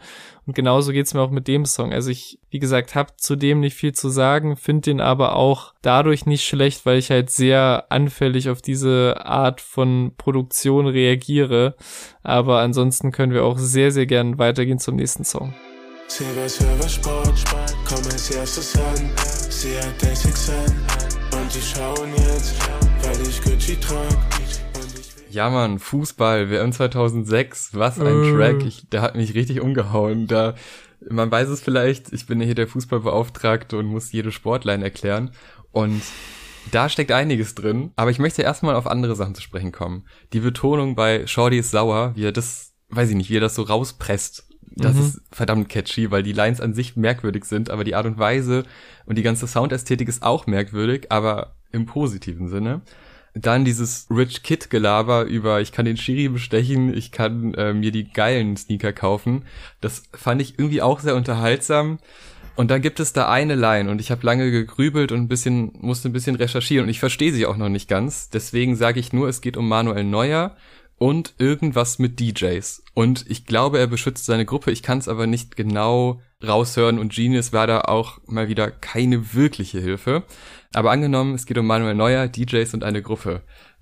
Und 0.45 0.53
genauso 0.55 0.91
geht's 0.91 1.13
mir 1.13 1.21
auch 1.21 1.31
mit 1.31 1.47
dem 1.47 1.65
Song. 1.65 1.93
Also 1.93 2.09
ich, 2.09 2.39
wie 2.49 2.59
gesagt, 2.59 2.93
habe 2.93 3.13
zudem 3.15 3.61
nicht 3.61 3.75
viel 3.75 3.93
zu 3.93 4.09
sagen, 4.09 4.57
finde 4.57 4.81
den 4.81 4.99
aber 4.99 5.37
auch 5.37 5.73
dadurch 5.81 6.25
nicht 6.25 6.45
schlecht, 6.45 6.85
weil 6.85 6.97
ich 6.97 7.09
halt 7.09 7.29
sehr 7.29 7.85
anfällig 7.87 8.49
auf 8.49 8.61
diese 8.61 9.25
Art 9.25 9.61
von 9.61 10.11
Produktion 10.17 10.87
reagiere. 10.87 11.75
Aber 12.21 12.59
ansonsten 12.59 13.13
können 13.13 13.33
wir 13.33 13.45
auch 13.45 13.57
sehr, 13.57 13.91
sehr 13.91 14.05
gern 14.07 14.37
weitergehen 14.37 14.79
zum 14.79 14.97
nächsten 14.97 15.23
Song. 15.23 15.53
Silver 16.07 16.49
Server 16.49 16.89
Sport, 16.89 17.45
komm 17.87 18.03
als 18.11 18.29
erstes 18.29 18.75
an. 18.75 19.42
Sie 19.63 19.77
hat 19.77 19.97
Basics 19.97 20.49
an 20.49 21.39
und 21.39 21.55
die 21.55 21.61
schauen 21.61 22.09
jetzt, 22.17 22.53
weil 23.01 23.21
ich 23.25 23.41
Gucci 23.41 23.77
trag. 23.77 24.17
Ja, 25.29 25.49
Mann, 25.49 25.79
Fußball, 25.79 26.49
WM 26.49 26.73
2006, 26.73 27.69
was 27.71 27.97
ein 27.97 28.25
äh. 28.25 28.33
Track, 28.33 28.65
ich, 28.65 28.89
der 28.89 29.01
hat 29.01 29.15
mich 29.15 29.35
richtig 29.35 29.61
umgehauen. 29.61 30.27
Da, 30.27 30.55
man 31.09 31.31
weiß 31.31 31.47
es 31.47 31.61
vielleicht, 31.61 32.11
ich 32.11 32.25
bin 32.25 32.41
ja 32.41 32.45
hier 32.45 32.55
der 32.55 32.67
Fußballbeauftragte 32.67 33.77
und 33.77 33.85
muss 33.85 34.11
jede 34.11 34.33
Sportline 34.33 34.83
erklären. 34.83 35.31
Und 35.71 36.01
da 36.73 36.89
steckt 36.89 37.13
einiges 37.13 37.55
drin, 37.55 37.93
aber 37.95 38.11
ich 38.11 38.19
möchte 38.19 38.41
erstmal 38.41 38.75
auf 38.75 38.85
andere 38.85 39.15
Sachen 39.15 39.33
zu 39.33 39.41
sprechen 39.41 39.71
kommen. 39.71 40.03
Die 40.33 40.41
Betonung 40.41 40.95
bei 40.95 41.25
Shorty 41.25 41.59
ist 41.59 41.71
sauer, 41.71 42.11
wie 42.17 42.25
er 42.25 42.33
das, 42.33 42.73
weiß 42.89 43.11
ich 43.11 43.15
nicht, 43.15 43.29
wie 43.29 43.37
er 43.37 43.39
das 43.39 43.55
so 43.55 43.61
rauspresst 43.61 44.52
das 44.75 44.95
mhm. 44.95 45.01
ist 45.01 45.21
verdammt 45.31 45.69
catchy, 45.69 46.11
weil 46.11 46.23
die 46.23 46.31
Lines 46.31 46.61
an 46.61 46.73
sich 46.73 46.95
merkwürdig 46.95 47.45
sind, 47.45 47.69
aber 47.69 47.83
die 47.83 47.95
Art 47.95 48.05
und 48.05 48.17
Weise 48.17 48.63
und 49.05 49.17
die 49.17 49.23
ganze 49.23 49.47
Soundästhetik 49.47 50.07
ist 50.07 50.23
auch 50.23 50.47
merkwürdig, 50.47 51.11
aber 51.11 51.55
im 51.71 51.85
positiven 51.85 52.47
Sinne. 52.47 52.81
Dann 53.35 53.65
dieses 53.65 54.07
Rich 54.11 54.43
Kid 54.43 54.69
Gelaber 54.69 55.23
über 55.23 55.59
ich 55.59 55.71
kann 55.71 55.85
den 55.85 55.97
Shiri 55.97 56.29
bestechen, 56.29 56.95
ich 56.95 57.11
kann 57.11 57.53
äh, 57.55 57.73
mir 57.73 57.91
die 57.91 58.11
geilen 58.11 58.55
Sneaker 58.57 58.93
kaufen. 58.93 59.45
Das 59.81 60.03
fand 60.13 60.41
ich 60.41 60.59
irgendwie 60.59 60.83
auch 60.83 60.99
sehr 60.99 61.15
unterhaltsam. 61.15 61.97
Und 62.55 62.69
dann 62.69 62.83
gibt 62.83 62.99
es 62.99 63.13
da 63.13 63.29
eine 63.29 63.55
Line 63.55 63.89
und 63.89 63.99
ich 63.99 64.11
habe 64.11 64.23
lange 64.23 64.51
gegrübelt 64.51 65.11
und 65.11 65.21
ein 65.21 65.27
bisschen 65.27 65.71
musste 65.81 66.09
ein 66.09 66.13
bisschen 66.13 66.35
recherchieren 66.35 66.85
und 66.85 66.89
ich 66.89 66.99
verstehe 66.99 67.33
sie 67.33 67.47
auch 67.47 67.57
noch 67.57 67.69
nicht 67.69 67.89
ganz. 67.89 68.29
Deswegen 68.29 68.75
sage 68.75 68.99
ich 68.99 69.11
nur, 69.11 69.27
es 69.27 69.41
geht 69.41 69.57
um 69.57 69.67
Manuel 69.67 70.03
Neuer 70.03 70.55
und 71.03 71.33
irgendwas 71.37 71.99
mit 71.99 72.21
DJs. 72.21 72.81
Und 72.93 73.25
ich 73.29 73.45
glaube, 73.45 73.77
er 73.77 73.87
beschützt 73.87 74.25
seine 74.25 74.45
Gruppe. 74.45 74.71
Ich 74.71 74.81
kann 74.83 74.99
es 74.99 75.09
aber 75.09 75.27
nicht 75.27 75.57
genau 75.57 76.21
raushören 76.41 76.97
und 76.97 77.13
Genius 77.13 77.51
war 77.51 77.67
da 77.67 77.81
auch 77.81 78.21
mal 78.25 78.47
wieder 78.47 78.71
keine 78.71 79.33
wirkliche 79.33 79.81
Hilfe. 79.81 80.23
Aber 80.73 80.91
angenommen, 80.91 81.35
es 81.35 81.45
geht 81.45 81.57
um 81.57 81.67
Manuel 81.67 81.95
Neuer, 81.95 82.29
DJs 82.29 82.73
und 82.73 82.85
eine 82.85 83.01
Gruppe. 83.01 83.41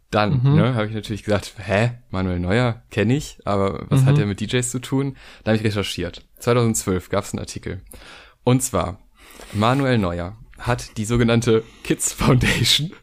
Dann 0.09 0.41
mhm. 0.41 0.55
ne, 0.55 0.73
habe 0.73 0.87
ich 0.87 0.95
natürlich 0.95 1.21
gesagt, 1.21 1.53
hä, 1.59 1.91
Manuel 2.09 2.39
Neuer 2.39 2.81
kenne 2.89 3.15
ich, 3.15 3.37
aber 3.45 3.85
was 3.89 4.01
mhm. 4.01 4.05
hat 4.07 4.17
er 4.17 4.25
mit 4.25 4.41
DJs 4.41 4.71
zu 4.71 4.79
tun? 4.79 5.15
Da 5.43 5.51
habe 5.51 5.57
ich 5.57 5.63
recherchiert. 5.63 6.25
2012 6.39 7.09
gab 7.09 7.23
es 7.23 7.33
einen 7.33 7.41
Artikel. 7.41 7.81
Und 8.43 8.63
zwar, 8.63 8.97
Manuel 9.53 9.99
Neuer 9.99 10.37
hat 10.57 10.97
die 10.97 11.05
sogenannte 11.05 11.63
Kids 11.83 12.13
Foundation 12.13 12.93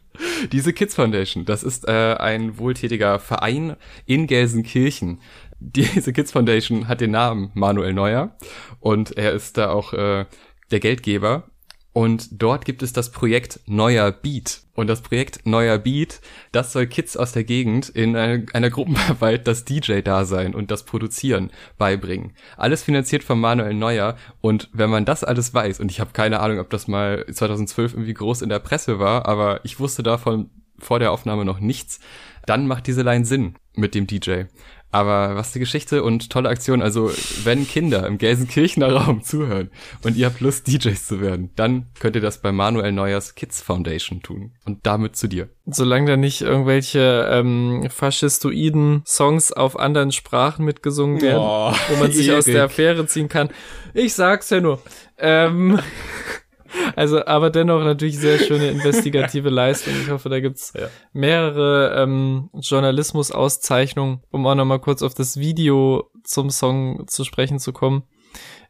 diese 0.52 0.72
Kids 0.72 0.94
Foundation, 0.94 1.44
das 1.44 1.62
ist 1.62 1.86
äh, 1.88 2.14
ein 2.18 2.58
wohltätiger 2.58 3.18
Verein 3.18 3.76
in 4.06 4.26
Gelsenkirchen. 4.26 5.20
Diese 5.60 6.12
Kids 6.12 6.32
Foundation 6.32 6.88
hat 6.88 7.00
den 7.00 7.10
Namen 7.10 7.50
Manuel 7.54 7.92
Neuer 7.92 8.36
und 8.80 9.16
er 9.16 9.32
ist 9.32 9.58
da 9.58 9.70
auch 9.70 9.92
äh, 9.92 10.26
der 10.70 10.80
Geldgeber 10.80 11.44
und 11.92 12.42
dort 12.42 12.64
gibt 12.64 12.82
es 12.82 12.92
das 12.92 13.10
Projekt 13.10 13.60
Neuer 13.66 14.12
Beat. 14.12 14.62
Und 14.74 14.86
das 14.86 15.00
Projekt 15.00 15.44
Neuer 15.44 15.78
Beat, 15.78 16.20
das 16.52 16.72
soll 16.72 16.86
Kids 16.86 17.16
aus 17.16 17.32
der 17.32 17.42
Gegend 17.42 17.88
in 17.88 18.14
eine, 18.14 18.46
einer 18.52 18.70
Gruppenarbeit 18.70 19.48
das 19.48 19.64
DJ-Dasein 19.64 20.54
und 20.54 20.70
das 20.70 20.84
Produzieren 20.84 21.50
beibringen. 21.76 22.34
Alles 22.56 22.82
finanziert 22.84 23.24
von 23.24 23.40
Manuel 23.40 23.74
Neuer. 23.74 24.16
Und 24.40 24.68
wenn 24.72 24.90
man 24.90 25.04
das 25.04 25.24
alles 25.24 25.52
weiß, 25.52 25.80
und 25.80 25.90
ich 25.90 25.98
habe 25.98 26.12
keine 26.12 26.40
Ahnung, 26.40 26.60
ob 26.60 26.70
das 26.70 26.86
mal 26.86 27.26
2012 27.26 27.94
irgendwie 27.94 28.14
groß 28.14 28.42
in 28.42 28.48
der 28.48 28.60
Presse 28.60 29.00
war, 29.00 29.26
aber 29.26 29.64
ich 29.64 29.80
wusste 29.80 30.04
davon 30.04 30.50
vor 30.78 31.00
der 31.00 31.10
Aufnahme 31.10 31.44
noch 31.44 31.58
nichts, 31.58 31.98
dann 32.46 32.66
macht 32.66 32.86
diese 32.86 33.02
Line 33.02 33.24
Sinn 33.24 33.56
mit 33.74 33.94
dem 33.94 34.06
DJ. 34.06 34.44
Aber 34.90 35.36
was 35.36 35.52
die 35.52 35.58
Geschichte 35.58 36.02
und 36.02 36.30
tolle 36.30 36.48
Aktion. 36.48 36.80
Also, 36.80 37.10
wenn 37.44 37.66
Kinder 37.66 38.06
im 38.06 38.16
Gelsenkirchener 38.16 38.90
Raum 38.92 39.22
zuhören 39.22 39.70
und 40.02 40.16
ihr 40.16 40.26
habt 40.26 40.40
Lust, 40.40 40.66
DJs 40.66 41.06
zu 41.06 41.20
werden, 41.20 41.50
dann 41.56 41.86
könnt 42.00 42.16
ihr 42.16 42.22
das 42.22 42.40
bei 42.40 42.52
Manuel 42.52 42.92
Neuers 42.92 43.34
Kids 43.34 43.60
Foundation 43.60 44.22
tun. 44.22 44.52
Und 44.64 44.86
damit 44.86 45.16
zu 45.16 45.28
dir. 45.28 45.50
Solange 45.66 46.12
da 46.12 46.16
nicht 46.16 46.40
irgendwelche 46.40 47.28
ähm, 47.30 47.88
faschistoiden 47.90 49.02
Songs 49.06 49.52
auf 49.52 49.78
anderen 49.78 50.12
Sprachen 50.12 50.64
mitgesungen 50.64 51.20
werden, 51.20 51.42
oh, 51.42 51.72
wo 51.88 51.96
man 51.96 52.10
sich 52.10 52.28
Erik. 52.28 52.38
aus 52.38 52.44
der 52.46 52.64
Affäre 52.64 53.06
ziehen 53.06 53.28
kann. 53.28 53.50
Ich 53.92 54.14
sag's 54.14 54.48
ja 54.48 54.60
nur. 54.60 54.80
Ähm, 55.18 55.78
also, 56.98 57.24
aber 57.26 57.50
dennoch 57.50 57.84
natürlich 57.84 58.18
sehr 58.18 58.40
schöne 58.40 58.66
investigative 58.72 59.50
Leistung. 59.50 59.94
Ich 60.02 60.10
hoffe, 60.10 60.28
da 60.28 60.40
gibt's 60.40 60.72
ja. 60.76 60.88
mehrere 61.12 61.94
ähm, 61.96 62.50
Journalismus-Auszeichnungen, 62.54 64.22
um 64.32 64.44
auch 64.48 64.56
nochmal 64.56 64.80
kurz 64.80 65.02
auf 65.02 65.14
das 65.14 65.36
Video 65.36 66.10
zum 66.24 66.50
Song 66.50 67.06
zu 67.06 67.22
sprechen 67.22 67.60
zu 67.60 67.72
kommen. 67.72 68.02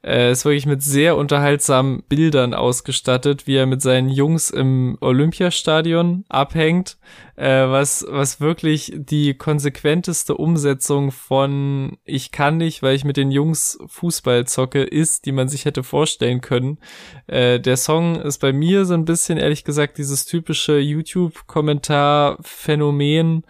Äh, 0.05 0.31
ist 0.31 0.45
wirklich 0.45 0.67
mit 0.67 0.81
sehr 0.81 1.17
unterhaltsamen 1.17 2.05
Bildern 2.09 2.55
ausgestattet, 2.55 3.49
wie 3.49 3.57
er 3.57 3.67
mit 3.67 3.83
seinen 3.83 4.09
Jungs 4.09 4.51
im 4.51 4.97
Olympiastadion 5.01 6.25
abhängt, 6.29 6.99
äh, 7.35 7.69
was, 7.69 8.07
was 8.09 8.41
wirklich 8.41 8.93
die 8.95 9.35
konsequenteste 9.35 10.37
Umsetzung 10.37 11.11
von 11.11 11.99
ich 12.05 12.31
kann 12.31 12.59
nicht, 12.59 12.81
weil 12.81 12.95
ich 12.95 13.05
mit 13.05 13.17
den 13.17 13.33
Jungs 13.33 13.77
Fußball 13.87 14.47
zocke, 14.47 14.85
ist, 14.85 15.27
die 15.27 15.33
man 15.33 15.49
sich 15.49 15.65
hätte 15.65 15.83
vorstellen 15.83 16.43
können. 16.43 16.79
Äh, 17.27 17.59
der 17.59 17.77
Song 17.77 18.21
ist 18.21 18.39
bei 18.39 18.53
mir 18.53 18.85
so 18.85 18.95
ein 18.95 19.05
bisschen, 19.05 19.37
ehrlich 19.37 19.65
gesagt, 19.65 19.99
dieses 19.99 20.27
typische 20.27 20.79
YouTube-Kommentar-Phänomen, 20.79 23.43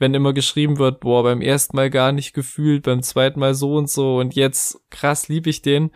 wenn 0.00 0.14
immer 0.14 0.32
geschrieben 0.32 0.78
wird, 0.78 1.00
boah, 1.00 1.22
beim 1.22 1.42
ersten 1.42 1.76
Mal 1.76 1.90
gar 1.90 2.10
nicht 2.10 2.32
gefühlt, 2.32 2.84
beim 2.84 3.02
zweiten 3.02 3.38
Mal 3.38 3.54
so 3.54 3.74
und 3.74 3.88
so 3.88 4.18
und 4.18 4.34
jetzt 4.34 4.80
krass 4.90 5.28
lieb 5.28 5.46
ich 5.46 5.62
den. 5.62 5.90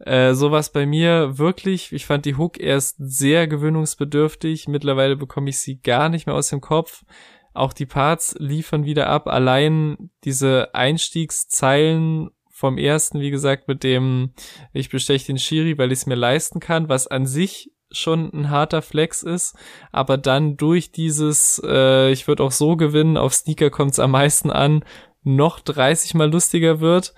Äh, 0.00 0.32
sowas 0.32 0.72
bei 0.72 0.86
mir 0.86 1.38
wirklich, 1.38 1.92
ich 1.92 2.06
fand 2.06 2.24
die 2.24 2.36
Hook 2.36 2.58
erst 2.58 2.96
sehr 2.98 3.46
gewöhnungsbedürftig, 3.46 4.66
mittlerweile 4.66 5.14
bekomme 5.14 5.50
ich 5.50 5.58
sie 5.58 5.80
gar 5.80 6.08
nicht 6.08 6.26
mehr 6.26 6.34
aus 6.34 6.48
dem 6.48 6.62
Kopf. 6.62 7.04
Auch 7.52 7.74
die 7.74 7.86
Parts 7.86 8.34
liefern 8.38 8.84
wieder 8.84 9.08
ab, 9.08 9.28
allein 9.28 10.10
diese 10.24 10.74
Einstiegszeilen 10.74 12.30
vom 12.48 12.78
ersten, 12.78 13.20
wie 13.20 13.30
gesagt, 13.30 13.68
mit 13.68 13.84
dem 13.84 14.32
ich 14.72 14.88
besteche 14.88 15.26
den 15.26 15.38
Shiri, 15.38 15.76
weil 15.76 15.92
ich 15.92 16.00
es 16.00 16.06
mir 16.06 16.14
leisten 16.14 16.60
kann, 16.60 16.88
was 16.88 17.06
an 17.06 17.26
sich 17.26 17.70
schon 17.90 18.30
ein 18.32 18.50
harter 18.50 18.82
Flex 18.82 19.22
ist, 19.22 19.56
aber 19.92 20.16
dann 20.16 20.56
durch 20.56 20.92
dieses, 20.92 21.60
äh, 21.64 22.10
ich 22.10 22.28
würde 22.28 22.42
auch 22.42 22.52
so 22.52 22.76
gewinnen, 22.76 23.16
auf 23.16 23.34
Sneaker 23.34 23.70
kommt 23.70 23.92
es 23.92 23.98
am 23.98 24.12
meisten 24.12 24.50
an, 24.50 24.84
noch 25.22 25.60
30 25.60 26.14
mal 26.14 26.30
lustiger 26.30 26.80
wird. 26.80 27.14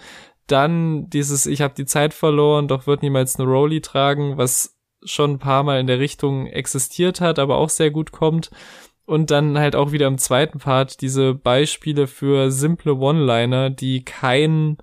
Dann 0.47 1.09
dieses, 1.11 1.47
ich 1.47 1.63
habe 1.63 1.75
die 1.75 1.87
Zeit 1.87 2.15
verloren, 2.15 2.69
doch 2.69 2.87
wird 2.87 3.03
niemals 3.03 3.39
eine 3.39 3.49
Rolli 3.49 3.81
tragen, 3.81 4.37
was 4.39 4.77
schon 5.05 5.33
ein 5.33 5.39
paar 5.39 5.63
Mal 5.63 5.81
in 5.81 5.87
der 5.87 5.99
Richtung 5.99 6.47
existiert 6.47 7.21
hat, 7.21 7.39
aber 7.39 7.59
auch 7.59 7.71
sehr 7.71 7.91
gut 7.91 8.13
kommt. 8.13 8.51
Und 9.05 9.31
dann 9.31 9.59
halt 9.59 9.75
auch 9.77 9.93
wieder 9.93 10.07
im 10.07 10.19
zweiten 10.19 10.59
Part 10.59 11.01
diese 11.01 11.35
Beispiele 11.35 12.07
für 12.07 12.51
simple 12.51 12.95
One-Liner, 12.95 13.71
die 13.71 14.05
kein 14.05 14.79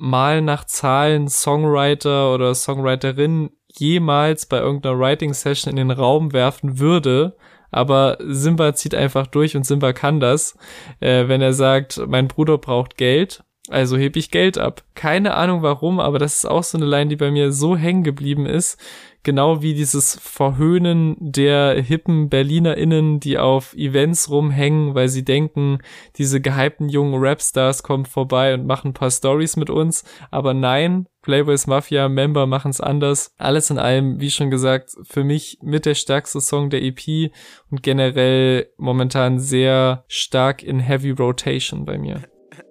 Mal 0.00 0.42
nach 0.42 0.64
Zahlen 0.64 1.28
Songwriter 1.28 2.32
oder 2.32 2.54
Songwriterin 2.54 3.50
jemals 3.78 4.46
bei 4.46 4.58
irgendeiner 4.58 4.98
Writing 4.98 5.34
Session 5.34 5.70
in 5.70 5.76
den 5.76 5.90
Raum 5.90 6.32
werfen 6.32 6.78
würde. 6.78 7.36
Aber 7.70 8.16
Simba 8.20 8.74
zieht 8.74 8.94
einfach 8.94 9.26
durch 9.26 9.56
und 9.56 9.64
Simba 9.64 9.92
kann 9.92 10.20
das. 10.20 10.56
Äh, 11.00 11.28
wenn 11.28 11.42
er 11.42 11.52
sagt, 11.52 12.00
mein 12.06 12.28
Bruder 12.28 12.58
braucht 12.58 12.96
Geld, 12.96 13.44
also 13.68 13.96
heb 13.98 14.16
ich 14.16 14.30
Geld 14.30 14.58
ab. 14.58 14.82
Keine 14.94 15.34
Ahnung 15.34 15.62
warum, 15.62 16.00
aber 16.00 16.18
das 16.18 16.38
ist 16.38 16.46
auch 16.46 16.62
so 16.62 16.78
eine 16.78 16.86
Line, 16.86 17.08
die 17.08 17.16
bei 17.16 17.30
mir 17.30 17.52
so 17.52 17.76
hängen 17.76 18.02
geblieben 18.02 18.46
ist, 18.46 18.80
genau 19.22 19.62
wie 19.62 19.74
dieses 19.74 20.18
Verhöhnen 20.20 21.16
der 21.18 21.80
hippen 21.82 22.28
BerlinerInnen, 22.28 23.20
die 23.20 23.38
auf 23.38 23.74
Events 23.74 24.30
rumhängen, 24.30 24.94
weil 24.94 25.08
sie 25.08 25.24
denken, 25.24 25.78
diese 26.16 26.40
gehypten 26.40 26.88
jungen 26.88 27.22
Rapstars 27.22 27.82
kommen 27.82 28.06
vorbei 28.06 28.54
und 28.54 28.66
machen 28.66 28.88
ein 28.90 28.94
paar 28.94 29.10
Stories 29.10 29.56
mit 29.56 29.70
uns. 29.70 30.04
Aber 30.30 30.54
nein, 30.54 31.06
Playboys 31.22 31.66
Mafia 31.66 32.08
Member 32.08 32.46
machen 32.46 32.70
es 32.70 32.80
anders. 32.80 33.34
Alles 33.36 33.70
in 33.70 33.78
allem, 33.78 34.20
wie 34.20 34.30
schon 34.30 34.50
gesagt, 34.50 34.96
für 35.02 35.24
mich 35.24 35.58
mit 35.62 35.84
der 35.84 35.94
stärkste 35.94 36.40
Song 36.40 36.70
der 36.70 36.82
EP 36.82 37.30
und 37.70 37.82
generell 37.82 38.70
momentan 38.78 39.38
sehr 39.38 40.04
stark 40.08 40.62
in 40.62 40.80
Heavy 40.80 41.10
Rotation 41.10 41.84
bei 41.84 41.98
mir. 41.98 42.22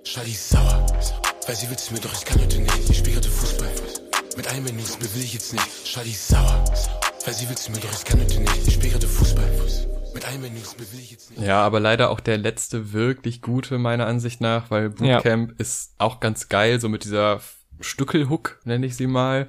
Schadi 0.04 0.32
sauer, 0.32 0.86
weil 1.46 1.56
sie 1.56 1.70
willst 1.70 1.92
mir 1.92 2.00
doch, 2.00 2.14
ich 2.14 2.26
kann 2.26 2.42
heute 2.42 2.60
nicht, 2.60 2.87
Mit 4.38 4.76
News 4.76 5.00
will 5.00 5.24
ich 5.24 5.34
jetzt 5.34 5.52
nicht. 5.52 5.66
Schadi 5.84 6.12
sauer. 6.12 6.64
Weil 7.26 7.34
sie 7.34 7.50
willst 7.50 7.68
du 7.68 7.72
mir 7.72 7.80
doch, 7.80 7.92
ich 7.92 8.06
kann 8.06 8.20
heute 8.20 8.40
nicht. 8.40 8.68
Ich 8.68 8.76
spiele 8.76 8.92
gerade 8.92 9.08
Fußball. 9.08 9.50
Mit 10.14 10.54
News 10.54 10.76
will 10.78 11.00
ich 11.00 11.10
jetzt 11.10 11.32
nicht. 11.32 11.42
Ja, 11.42 11.64
aber 11.64 11.80
leider 11.80 12.12
auch 12.12 12.20
der 12.20 12.38
letzte 12.38 12.94
wirklich 12.94 13.42
gute, 13.42 13.80
meiner 13.80 14.06
Ansicht 14.06 14.40
nach, 14.40 14.70
weil 14.70 14.92
Bootcamp 14.92 15.50
ja. 15.50 15.56
ist 15.58 15.96
auch 15.98 16.20
ganz 16.20 16.50
geil, 16.50 16.80
so 16.80 16.88
mit 16.88 17.04
dieser 17.04 17.42
Stückelhook, 17.80 18.60
nenne 18.64 18.86
ich 18.86 18.96
sie 18.96 19.08
mal. 19.08 19.48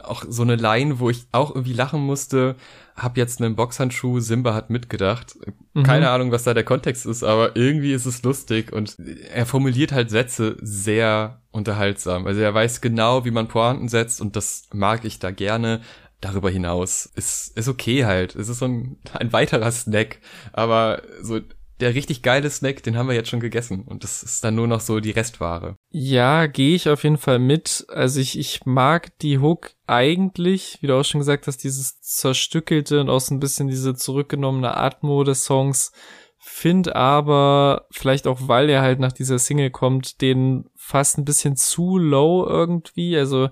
Auch 0.00 0.24
so 0.28 0.42
eine 0.42 0.56
Line, 0.56 0.98
wo 1.00 1.10
ich 1.10 1.26
auch 1.32 1.54
irgendwie 1.54 1.74
lachen 1.74 2.00
musste 2.00 2.56
hab 2.96 3.16
jetzt 3.16 3.40
einen 3.40 3.56
Boxhandschuh, 3.56 4.20
Simba 4.20 4.54
hat 4.54 4.70
mitgedacht. 4.70 5.36
Mhm. 5.74 5.82
Keine 5.82 6.10
Ahnung, 6.10 6.30
was 6.30 6.44
da 6.44 6.54
der 6.54 6.64
Kontext 6.64 7.06
ist, 7.06 7.22
aber 7.22 7.56
irgendwie 7.56 7.92
ist 7.92 8.06
es 8.06 8.22
lustig 8.22 8.72
und 8.72 8.96
er 9.32 9.46
formuliert 9.46 9.92
halt 9.92 10.10
Sätze 10.10 10.56
sehr 10.60 11.40
unterhaltsam. 11.50 12.26
Also 12.26 12.40
er 12.40 12.52
weiß 12.52 12.80
genau, 12.80 13.24
wie 13.24 13.30
man 13.30 13.48
Pointen 13.48 13.88
setzt 13.88 14.20
und 14.20 14.36
das 14.36 14.68
mag 14.72 15.04
ich 15.04 15.18
da 15.18 15.30
gerne. 15.30 15.80
Darüber 16.20 16.50
hinaus 16.50 17.06
ist, 17.16 17.56
ist 17.56 17.66
okay 17.66 18.04
halt. 18.04 18.36
Es 18.36 18.48
ist 18.48 18.58
so 18.58 18.66
ein, 18.66 18.98
ein 19.14 19.32
weiterer 19.32 19.72
Snack, 19.72 20.18
aber 20.52 21.02
so 21.20 21.40
der 21.82 21.94
richtig 21.94 22.22
geile 22.22 22.48
Snack, 22.48 22.82
den 22.82 22.96
haben 22.96 23.08
wir 23.08 23.14
jetzt 23.14 23.28
schon 23.28 23.40
gegessen 23.40 23.82
und 23.82 24.04
das 24.04 24.22
ist 24.22 24.42
dann 24.44 24.54
nur 24.54 24.66
noch 24.66 24.80
so 24.80 25.00
die 25.00 25.10
Restware. 25.10 25.76
Ja, 25.90 26.46
gehe 26.46 26.76
ich 26.76 26.88
auf 26.88 27.02
jeden 27.02 27.18
Fall 27.18 27.38
mit. 27.38 27.84
Also 27.88 28.20
ich, 28.20 28.38
ich 28.38 28.64
mag 28.64 29.18
die 29.18 29.38
Hook 29.38 29.72
eigentlich, 29.86 30.78
wie 30.80 30.86
du 30.86 30.98
auch 30.98 31.04
schon 31.04 31.20
gesagt 31.20 31.46
hast, 31.46 31.58
dieses 31.58 32.00
zerstückelte 32.00 33.00
und 33.00 33.10
auch 33.10 33.20
so 33.20 33.34
ein 33.34 33.40
bisschen 33.40 33.68
diese 33.68 33.94
zurückgenommene 33.94 34.76
Atmo 34.76 35.24
des 35.24 35.44
Songs. 35.44 35.92
Find 36.38 36.94
aber, 36.94 37.86
vielleicht 37.90 38.26
auch 38.26 38.48
weil 38.48 38.68
er 38.70 38.82
halt 38.82 38.98
nach 38.98 39.12
dieser 39.12 39.38
Single 39.38 39.70
kommt, 39.70 40.20
den 40.20 40.68
fast 40.74 41.18
ein 41.18 41.24
bisschen 41.24 41.56
zu 41.56 41.98
low 41.98 42.46
irgendwie. 42.46 43.16
Also 43.16 43.48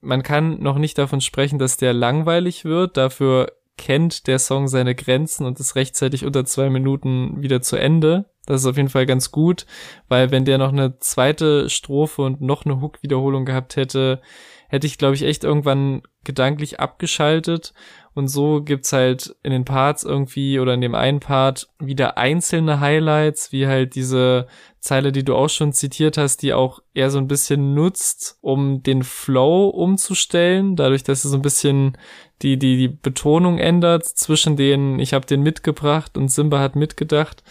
man 0.00 0.22
kann 0.22 0.60
noch 0.60 0.78
nicht 0.78 0.98
davon 0.98 1.20
sprechen, 1.20 1.58
dass 1.58 1.76
der 1.76 1.92
langweilig 1.92 2.64
wird. 2.64 2.96
Dafür 2.96 3.52
kennt 3.76 4.26
der 4.26 4.38
Song 4.38 4.68
seine 4.68 4.94
Grenzen 4.94 5.46
und 5.46 5.58
ist 5.60 5.76
rechtzeitig 5.76 6.24
unter 6.24 6.44
zwei 6.44 6.70
Minuten 6.70 7.42
wieder 7.42 7.60
zu 7.60 7.76
Ende. 7.76 8.26
Das 8.46 8.60
ist 8.60 8.66
auf 8.66 8.76
jeden 8.76 8.88
Fall 8.88 9.06
ganz 9.06 9.30
gut, 9.30 9.66
weil 10.08 10.30
wenn 10.30 10.44
der 10.44 10.58
noch 10.58 10.72
eine 10.72 10.98
zweite 10.98 11.70
Strophe 11.70 12.22
und 12.22 12.40
noch 12.40 12.64
eine 12.64 12.80
Hook-Wiederholung 12.80 13.44
gehabt 13.44 13.76
hätte, 13.76 14.20
hätte 14.68 14.86
ich, 14.86 14.98
glaube 14.98 15.14
ich, 15.14 15.22
echt 15.22 15.44
irgendwann 15.44 16.02
gedanklich 16.24 16.80
abgeschaltet. 16.80 17.72
Und 18.12 18.28
so 18.28 18.62
gibt's 18.62 18.92
halt 18.92 19.34
in 19.42 19.50
den 19.50 19.64
Parts 19.64 20.04
irgendwie 20.04 20.60
oder 20.60 20.74
in 20.74 20.80
dem 20.80 20.94
einen 20.94 21.20
Part 21.20 21.68
wieder 21.78 22.16
einzelne 22.16 22.80
Highlights, 22.80 23.50
wie 23.50 23.66
halt 23.66 23.94
diese 23.94 24.46
Zeile, 24.84 25.12
die 25.12 25.24
du 25.24 25.34
auch 25.34 25.48
schon 25.48 25.72
zitiert 25.72 26.18
hast, 26.18 26.42
die 26.42 26.52
auch 26.52 26.80
eher 26.92 27.10
so 27.10 27.16
ein 27.16 27.26
bisschen 27.26 27.72
nutzt, 27.72 28.36
um 28.42 28.82
den 28.82 29.02
Flow 29.02 29.68
umzustellen, 29.70 30.76
dadurch, 30.76 31.02
dass 31.02 31.22
sie 31.22 31.30
so 31.30 31.36
ein 31.36 31.42
bisschen 31.42 31.96
die, 32.42 32.58
die, 32.58 32.76
die 32.76 32.88
Betonung 32.88 33.56
ändert 33.58 34.04
zwischen 34.04 34.56
denen, 34.56 34.98
ich 34.98 35.14
habe 35.14 35.24
den 35.24 35.40
mitgebracht 35.40 36.18
und 36.18 36.28
Simba 36.28 36.60
hat 36.60 36.76
mitgedacht. 36.76 37.42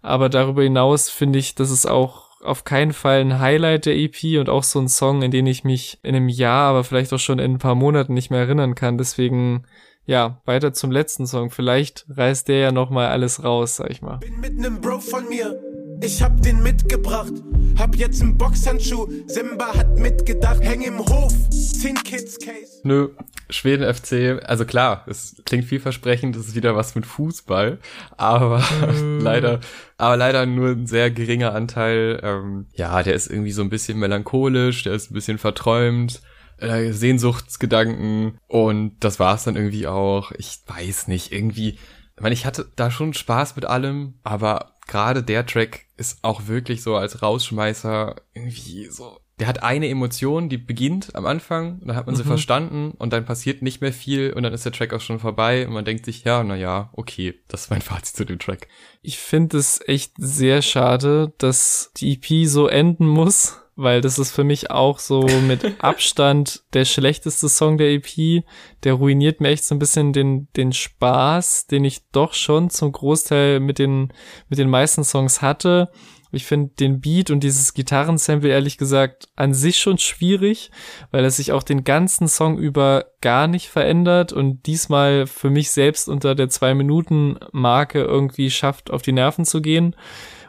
Aber 0.00 0.28
darüber 0.28 0.62
hinaus 0.62 1.10
finde 1.10 1.40
ich, 1.40 1.56
das 1.56 1.72
ist 1.72 1.86
auch 1.86 2.40
auf 2.40 2.62
keinen 2.62 2.92
Fall 2.92 3.20
ein 3.20 3.40
Highlight 3.40 3.86
der 3.86 3.96
EP 3.96 4.38
und 4.38 4.48
auch 4.48 4.62
so 4.62 4.78
ein 4.78 4.88
Song, 4.88 5.22
in 5.22 5.32
den 5.32 5.48
ich 5.48 5.64
mich 5.64 5.98
in 6.04 6.14
einem 6.14 6.28
Jahr, 6.28 6.70
aber 6.70 6.84
vielleicht 6.84 7.12
auch 7.12 7.18
schon 7.18 7.40
in 7.40 7.54
ein 7.54 7.58
paar 7.58 7.74
Monaten 7.74 8.14
nicht 8.14 8.30
mehr 8.30 8.38
erinnern 8.38 8.76
kann. 8.76 8.96
Deswegen, 8.96 9.64
ja, 10.04 10.40
weiter 10.44 10.72
zum 10.72 10.92
letzten 10.92 11.26
Song. 11.26 11.50
Vielleicht 11.50 12.06
reißt 12.10 12.46
der 12.46 12.58
ja 12.58 12.70
nochmal 12.70 13.08
alles 13.08 13.42
raus, 13.42 13.74
sag 13.74 13.90
ich 13.90 14.02
mal. 14.02 14.18
Bin 14.18 14.38
mit 14.38 14.56
nem 14.56 14.80
Bro 14.80 15.00
von 15.00 15.28
mir 15.28 15.60
ich 16.02 16.22
hab 16.22 16.40
den 16.42 16.62
mitgebracht, 16.62 17.32
hab 17.78 17.96
jetzt 17.96 18.22
einen 18.22 18.36
Boxhandschuh. 18.36 19.08
Simba 19.26 19.74
hat 19.74 19.98
mitgedacht, 19.98 20.60
häng 20.62 20.82
im 20.82 20.98
Hof, 20.98 21.32
10 21.50 21.94
Kids 22.04 22.38
Case. 22.38 22.80
Nö, 22.84 23.08
Schweden 23.50 23.92
FC, 23.92 24.42
also 24.44 24.64
klar, 24.64 25.04
es 25.08 25.40
klingt 25.44 25.64
vielversprechend, 25.64 26.36
es 26.36 26.48
ist 26.48 26.54
wieder 26.54 26.76
was 26.76 26.94
mit 26.94 27.06
Fußball, 27.06 27.78
aber 28.16 28.58
mm. 28.58 29.20
leider, 29.22 29.60
aber 29.98 30.16
leider 30.16 30.46
nur 30.46 30.70
ein 30.70 30.86
sehr 30.86 31.10
geringer 31.10 31.54
Anteil. 31.54 32.20
Ähm, 32.22 32.66
ja, 32.74 33.02
der 33.02 33.14
ist 33.14 33.30
irgendwie 33.30 33.52
so 33.52 33.62
ein 33.62 33.70
bisschen 33.70 33.98
melancholisch, 33.98 34.84
der 34.84 34.94
ist 34.94 35.10
ein 35.10 35.14
bisschen 35.14 35.38
verträumt. 35.38 36.22
Äh, 36.58 36.92
Sehnsuchtsgedanken 36.92 38.38
und 38.46 38.96
das 39.00 39.18
war's 39.18 39.44
dann 39.44 39.56
irgendwie 39.56 39.86
auch. 39.86 40.32
Ich 40.32 40.60
weiß 40.66 41.08
nicht, 41.08 41.30
irgendwie 41.30 41.78
ich 42.16 42.22
meine, 42.22 42.32
ich 42.32 42.46
hatte 42.46 42.66
da 42.76 42.90
schon 42.90 43.12
Spaß 43.12 43.56
mit 43.56 43.66
allem, 43.66 44.14
aber 44.22 44.75
gerade 44.86 45.22
der 45.22 45.46
Track 45.46 45.86
ist 45.96 46.18
auch 46.22 46.46
wirklich 46.46 46.82
so 46.82 46.96
als 46.96 47.22
Rausschmeißer 47.22 48.16
irgendwie 48.34 48.86
so 48.86 49.18
der 49.38 49.48
hat 49.48 49.62
eine 49.62 49.88
Emotion, 49.88 50.48
die 50.48 50.56
beginnt 50.56 51.14
am 51.14 51.26
Anfang, 51.26 51.80
dann 51.84 51.94
hat 51.94 52.06
man 52.06 52.16
sie 52.16 52.22
mhm. 52.22 52.28
verstanden 52.28 52.90
und 52.92 53.12
dann 53.12 53.26
passiert 53.26 53.60
nicht 53.60 53.82
mehr 53.82 53.92
viel 53.92 54.32
und 54.32 54.42
dann 54.42 54.54
ist 54.54 54.64
der 54.64 54.72
Track 54.72 54.94
auch 54.94 55.00
schon 55.00 55.18
vorbei 55.18 55.66
und 55.66 55.74
man 55.74 55.84
denkt 55.84 56.06
sich, 56.06 56.24
ja, 56.24 56.42
na 56.42 56.56
ja, 56.56 56.90
okay, 56.94 57.34
das 57.48 57.62
ist 57.62 57.70
mein 57.70 57.82
Fazit 57.82 58.16
zu 58.16 58.24
dem 58.24 58.38
Track. 58.38 58.68
Ich 59.02 59.18
finde 59.18 59.58
es 59.58 59.80
echt 59.86 60.14
sehr 60.16 60.62
schade, 60.62 61.34
dass 61.38 61.90
die 61.98 62.14
EP 62.14 62.48
so 62.48 62.66
enden 62.66 63.06
muss, 63.06 63.60
weil 63.76 64.00
das 64.00 64.18
ist 64.18 64.32
für 64.32 64.42
mich 64.42 64.70
auch 64.70 64.98
so 64.98 65.22
mit 65.46 65.76
Abstand 65.82 66.64
der 66.72 66.86
schlechteste 66.86 67.48
Song 67.48 67.78
der 67.78 67.92
EP. 67.92 68.42
Der 68.82 68.94
ruiniert 68.94 69.40
mir 69.40 69.48
echt 69.48 69.64
so 69.64 69.74
ein 69.74 69.78
bisschen 69.78 70.12
den, 70.12 70.48
den 70.56 70.72
Spaß, 70.72 71.66
den 71.66 71.84
ich 71.84 72.08
doch 72.10 72.32
schon 72.32 72.70
zum 72.70 72.90
Großteil 72.90 73.60
mit 73.60 73.78
den, 73.78 74.12
mit 74.48 74.58
den 74.58 74.70
meisten 74.70 75.04
Songs 75.04 75.42
hatte. 75.42 75.90
Ich 76.32 76.44
finde 76.44 76.74
den 76.74 77.00
Beat 77.00 77.30
und 77.30 77.40
dieses 77.44 77.72
Gitarrensample 77.72 78.50
ehrlich 78.50 78.78
gesagt 78.78 79.28
an 79.36 79.54
sich 79.54 79.78
schon 79.78 79.98
schwierig, 79.98 80.70
weil 81.10 81.24
es 81.24 81.36
sich 81.36 81.52
auch 81.52 81.62
den 81.62 81.84
ganzen 81.84 82.28
Song 82.28 82.58
über 82.58 83.06
gar 83.20 83.46
nicht 83.46 83.68
verändert 83.68 84.32
und 84.32 84.66
diesmal 84.66 85.26
für 85.26 85.50
mich 85.50 85.70
selbst 85.70 86.08
unter 86.08 86.34
der 86.34 86.48
zwei 86.48 86.74
Minuten 86.74 87.38
Marke 87.52 88.02
irgendwie 88.02 88.50
schafft, 88.50 88.90
auf 88.90 89.02
die 89.02 89.12
Nerven 89.12 89.44
zu 89.44 89.62
gehen. 89.62 89.94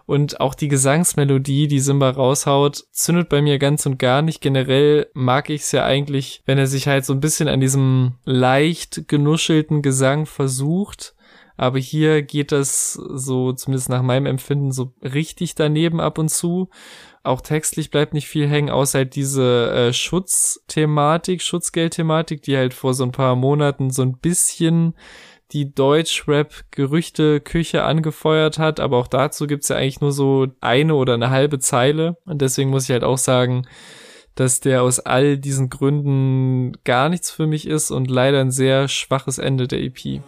Und 0.08 0.40
auch 0.40 0.56
die 0.56 0.70
Gesangsmelodie, 0.70 1.68
die 1.68 1.80
Simba 1.80 2.10
raushaut, 2.10 2.86
zündet 2.92 3.30
bei 3.30 3.44
mir 3.44 3.60
ganz 3.60 3.86
und 3.86 4.00
gar 4.00 4.24
nicht. 4.24 4.42
Generell 4.42 5.08
mag 5.14 5.52
ich 5.52 5.62
es 5.62 5.72
ja 5.72 5.86
eigentlich, 5.86 6.42
wenn 6.48 6.58
er 6.58 6.66
sich 6.66 6.88
halt 6.88 7.06
so 7.06 7.14
ein 7.14 7.20
bisschen 7.20 7.48
an 7.48 7.60
diesem 7.60 8.16
leicht 8.26 9.08
genuschelten 9.08 9.84
Gesang 9.84 10.26
versucht 10.26 11.14
aber 11.58 11.80
hier 11.80 12.22
geht 12.22 12.52
das 12.52 12.94
so, 12.94 13.52
zumindest 13.52 13.90
nach 13.90 14.04
meinem 14.04 14.28
Empfinden, 14.28 14.72
so 14.72 14.94
richtig 15.02 15.56
daneben 15.56 16.00
ab 16.00 16.20
und 16.20 16.30
zu. 16.30 16.70
Auch 17.24 17.42
textlich 17.42 17.90
bleibt 17.90 18.14
nicht 18.14 18.28
viel 18.28 18.48
hängen, 18.48 18.70
außer 18.70 19.00
halt 19.00 19.16
diese 19.16 19.72
äh, 19.72 19.92
Schutzthematik, 19.94 21.42
Schutzgeldthematik, 21.42 22.44
die 22.44 22.56
halt 22.56 22.76
vor 22.76 22.94
so 22.94 23.04
ein 23.04 23.12
paar 23.12 23.36
Monaten 23.36 23.90
so 23.90 24.04
ein 24.04 24.18
bisschen 24.18 24.94
die 25.54 25.74
Deutsch-Rap-Gerüchte-Küche 25.74 27.84
angefeuert 27.84 28.60
hat, 28.60 28.80
aber 28.80 28.98
auch 28.98 29.08
dazu 29.08 29.48
gibt's 29.48 29.70
ja 29.70 29.78
eigentlich 29.78 30.02
nur 30.02 30.12
so 30.12 30.48
eine 30.60 30.96
oder 30.96 31.14
eine 31.14 31.30
halbe 31.30 31.60
Zeile. 31.60 32.18
Und 32.26 32.42
deswegen 32.42 32.70
muss 32.70 32.84
ich 32.84 32.92
halt 32.92 33.04
auch 33.04 33.18
sagen, 33.18 33.66
dass 34.36 34.60
der 34.60 34.84
aus 34.84 35.00
all 35.00 35.38
diesen 35.38 35.70
Gründen 35.70 36.74
gar 36.84 37.10
nichts 37.10 37.32
für 37.32 37.48
mich 37.48 37.68
ist 37.68 37.92
und 37.92 38.10
leider 38.10 38.42
ein 38.42 38.52
sehr 38.52 38.88
schwaches 38.88 39.40
Ende 39.40 39.68
der 39.68 39.82
EP. 39.82 40.22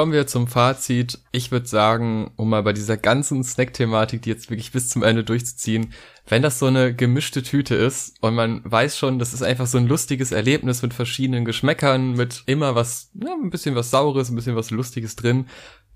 Kommen 0.00 0.12
wir 0.14 0.26
zum 0.26 0.46
Fazit. 0.46 1.18
Ich 1.30 1.50
würde 1.50 1.66
sagen, 1.66 2.30
um 2.36 2.48
mal 2.48 2.62
bei 2.62 2.72
dieser 2.72 2.96
ganzen 2.96 3.44
Snack-Thematik, 3.44 4.22
die 4.22 4.30
jetzt 4.30 4.48
wirklich 4.48 4.72
bis 4.72 4.88
zum 4.88 5.02
Ende 5.02 5.24
durchzuziehen, 5.24 5.92
wenn 6.26 6.40
das 6.40 6.58
so 6.58 6.64
eine 6.64 6.94
gemischte 6.94 7.42
Tüte 7.42 7.74
ist 7.74 8.16
und 8.22 8.34
man 8.34 8.62
weiß 8.64 8.96
schon, 8.96 9.18
das 9.18 9.34
ist 9.34 9.42
einfach 9.42 9.66
so 9.66 9.76
ein 9.76 9.86
lustiges 9.86 10.32
Erlebnis 10.32 10.80
mit 10.80 10.94
verschiedenen 10.94 11.44
Geschmäckern, 11.44 12.12
mit 12.12 12.44
immer 12.46 12.74
was, 12.74 13.10
ja, 13.12 13.34
ein 13.34 13.50
bisschen 13.50 13.74
was 13.74 13.90
Saures, 13.90 14.30
ein 14.30 14.36
bisschen 14.36 14.56
was 14.56 14.70
Lustiges 14.70 15.16
drin, 15.16 15.48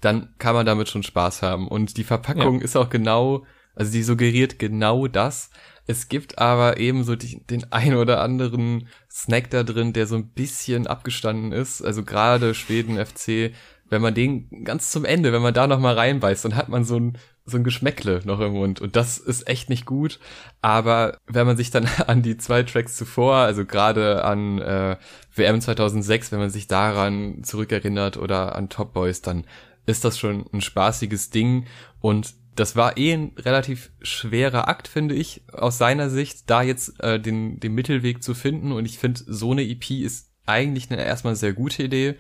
dann 0.03 0.35
kann 0.37 0.55
man 0.55 0.67
damit 0.67 0.91
schon 0.91 1.03
Spaß 1.03 1.41
haben. 1.41 1.67
Und 1.67 1.97
die 1.97 2.05
Verpackung 2.05 2.59
ja. 2.59 2.65
ist 2.67 2.77
auch 2.77 2.91
genau, 2.91 3.47
also 3.75 3.91
die 3.91 4.03
suggeriert 4.03 4.59
genau 4.59 5.07
das. 5.07 5.49
Es 5.87 6.09
gibt 6.09 6.39
aber 6.39 6.79
eben 6.79 7.05
so 7.05 7.17
die, 7.17 7.43
den 7.47 7.73
ein 7.73 7.95
oder 7.95 8.21
anderen 8.21 8.89
Snack 9.11 9.49
da 9.49 9.63
drin, 9.63 9.95
der 9.95 10.07
so 10.07 10.17
ein 10.17 10.29
bisschen 10.29 10.87
abgestanden 10.87 11.53
ist. 11.53 11.83
Also 11.83 12.05
gerade 12.05 12.55
Schweden 12.55 13.03
FC 13.03 13.53
wenn 13.89 14.03
man 14.03 14.15
den 14.15 14.65
ganz 14.65 14.91
zum 14.91 15.05
Ende, 15.05 15.33
wenn 15.33 15.43
man 15.43 15.55
da 15.55 15.67
noch 15.67 15.79
mal 15.79 15.95
reinbeißt, 15.95 16.45
dann 16.45 16.57
hat 16.57 16.69
man 16.69 16.85
so 16.85 16.99
ein 16.99 17.19
so 17.47 17.59
ein 17.59 17.65
Geschmäckle 17.65 18.23
noch 18.25 18.41
im 18.41 18.53
Mund 18.53 18.81
und 18.81 18.97
das 18.97 19.19
ist 19.19 19.47
echt 19.49 19.69
nicht 19.69 19.85
gut. 19.85 20.19
Aber 20.63 21.19
wenn 21.27 21.47
man 21.47 21.59
sich 21.59 21.71
dann 21.71 21.87
an 22.07 22.23
die 22.23 22.39
zwei 22.39 22.63
Tracks 22.63 22.97
zuvor, 22.97 23.37
also 23.37 23.67
gerade 23.67 24.25
an 24.25 24.59
äh, 24.59 24.97
WM 25.35 25.61
2006, 25.61 26.33
wenn 26.33 26.39
man 26.39 26.51
sich 26.51 26.69
daran 26.69 27.45
zurückerinnert 27.45 28.17
oder 28.17 28.55
an 28.57 28.71
Top 28.71 28.95
Boys, 28.95 29.21
dann 29.21 29.45
ist 29.87 30.05
das 30.05 30.19
schon 30.19 30.47
ein 30.53 30.63
spaßiges 30.63 31.31
Ding 31.31 31.67
und 32.01 32.35
das 32.57 32.77
war 32.77 32.97
eh 32.97 33.13
ein 33.13 33.33
relativ 33.37 33.91
schwerer 34.01 34.69
Akt, 34.69 34.87
finde 34.89 35.15
ich, 35.15 35.43
aus 35.53 35.77
seiner 35.77 36.09
Sicht, 36.09 36.49
da 36.49 36.63
jetzt 36.63 37.01
äh, 37.01 37.19
den, 37.19 37.59
den 37.59 37.75
Mittelweg 37.75 38.23
zu 38.23 38.33
finden. 38.33 38.71
Und 38.71 38.87
ich 38.87 38.99
finde, 38.99 39.21
so 39.27 39.51
eine 39.51 39.63
EP 39.63 39.91
ist 39.91 40.31
eigentlich 40.47 40.91
eine 40.91 41.05
erstmal 41.05 41.35
sehr 41.35 41.53
gute 41.53 41.83
Idee 41.83 42.15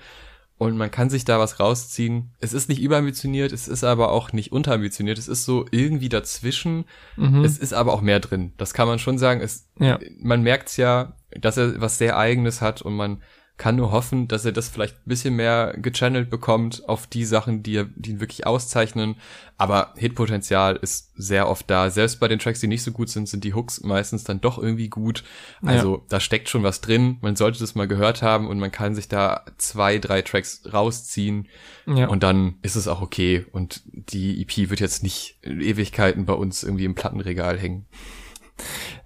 und 0.56 0.76
man 0.76 0.90
kann 0.90 1.10
sich 1.10 1.24
da 1.24 1.38
was 1.38 1.58
rausziehen. 1.58 2.32
Es 2.38 2.52
ist 2.52 2.68
nicht 2.68 2.80
überambitioniert, 2.80 3.52
es 3.52 3.66
ist 3.66 3.82
aber 3.82 4.12
auch 4.12 4.32
nicht 4.32 4.52
unterambitioniert. 4.52 5.18
Es 5.18 5.28
ist 5.28 5.44
so 5.44 5.66
irgendwie 5.70 6.08
dazwischen. 6.08 6.84
Mhm. 7.16 7.44
Es 7.44 7.58
ist 7.58 7.74
aber 7.74 7.92
auch 7.92 8.00
mehr 8.00 8.20
drin. 8.20 8.52
Das 8.56 8.72
kann 8.72 8.86
man 8.86 8.98
schon 8.98 9.18
sagen. 9.18 9.40
Es, 9.40 9.68
ja. 9.78 9.98
Man 10.18 10.42
merkt's 10.42 10.76
ja, 10.76 11.16
dass 11.38 11.56
er 11.56 11.80
was 11.80 11.98
sehr 11.98 12.16
eigenes 12.16 12.60
hat 12.60 12.82
und 12.82 12.94
man 12.94 13.22
kann 13.56 13.76
nur 13.76 13.92
hoffen, 13.92 14.26
dass 14.26 14.44
er 14.44 14.50
das 14.50 14.68
vielleicht 14.68 14.96
ein 14.96 15.08
bisschen 15.08 15.36
mehr 15.36 15.74
gechannelt 15.76 16.28
bekommt 16.28 16.88
auf 16.88 17.06
die 17.06 17.24
Sachen, 17.24 17.62
die, 17.62 17.76
er, 17.76 17.84
die 17.94 18.10
ihn 18.10 18.20
wirklich 18.20 18.48
auszeichnen. 18.48 19.14
Aber 19.56 19.94
Hitpotenzial 19.96 20.74
ist 20.74 21.12
sehr 21.14 21.48
oft 21.48 21.70
da. 21.70 21.88
Selbst 21.88 22.18
bei 22.18 22.26
den 22.26 22.40
Tracks, 22.40 22.58
die 22.58 22.66
nicht 22.66 22.82
so 22.82 22.90
gut 22.90 23.10
sind, 23.10 23.28
sind 23.28 23.44
die 23.44 23.54
Hooks 23.54 23.82
meistens 23.82 24.24
dann 24.24 24.40
doch 24.40 24.58
irgendwie 24.58 24.88
gut. 24.88 25.22
Also 25.62 25.98
ja. 25.98 26.02
da 26.08 26.18
steckt 26.18 26.48
schon 26.48 26.64
was 26.64 26.80
drin. 26.80 27.18
Man 27.20 27.36
sollte 27.36 27.60
das 27.60 27.76
mal 27.76 27.86
gehört 27.86 28.22
haben 28.22 28.48
und 28.48 28.58
man 28.58 28.72
kann 28.72 28.96
sich 28.96 29.06
da 29.06 29.44
zwei, 29.56 29.98
drei 29.98 30.22
Tracks 30.22 30.62
rausziehen. 30.72 31.46
Ja. 31.86 32.08
Und 32.08 32.24
dann 32.24 32.56
ist 32.62 32.74
es 32.74 32.88
auch 32.88 33.02
okay. 33.02 33.46
Und 33.52 33.82
die 33.86 34.42
EP 34.42 34.68
wird 34.68 34.80
jetzt 34.80 35.04
nicht 35.04 35.38
Ewigkeiten 35.44 36.26
bei 36.26 36.34
uns 36.34 36.64
irgendwie 36.64 36.86
im 36.86 36.96
Plattenregal 36.96 37.56
hängen. 37.56 37.86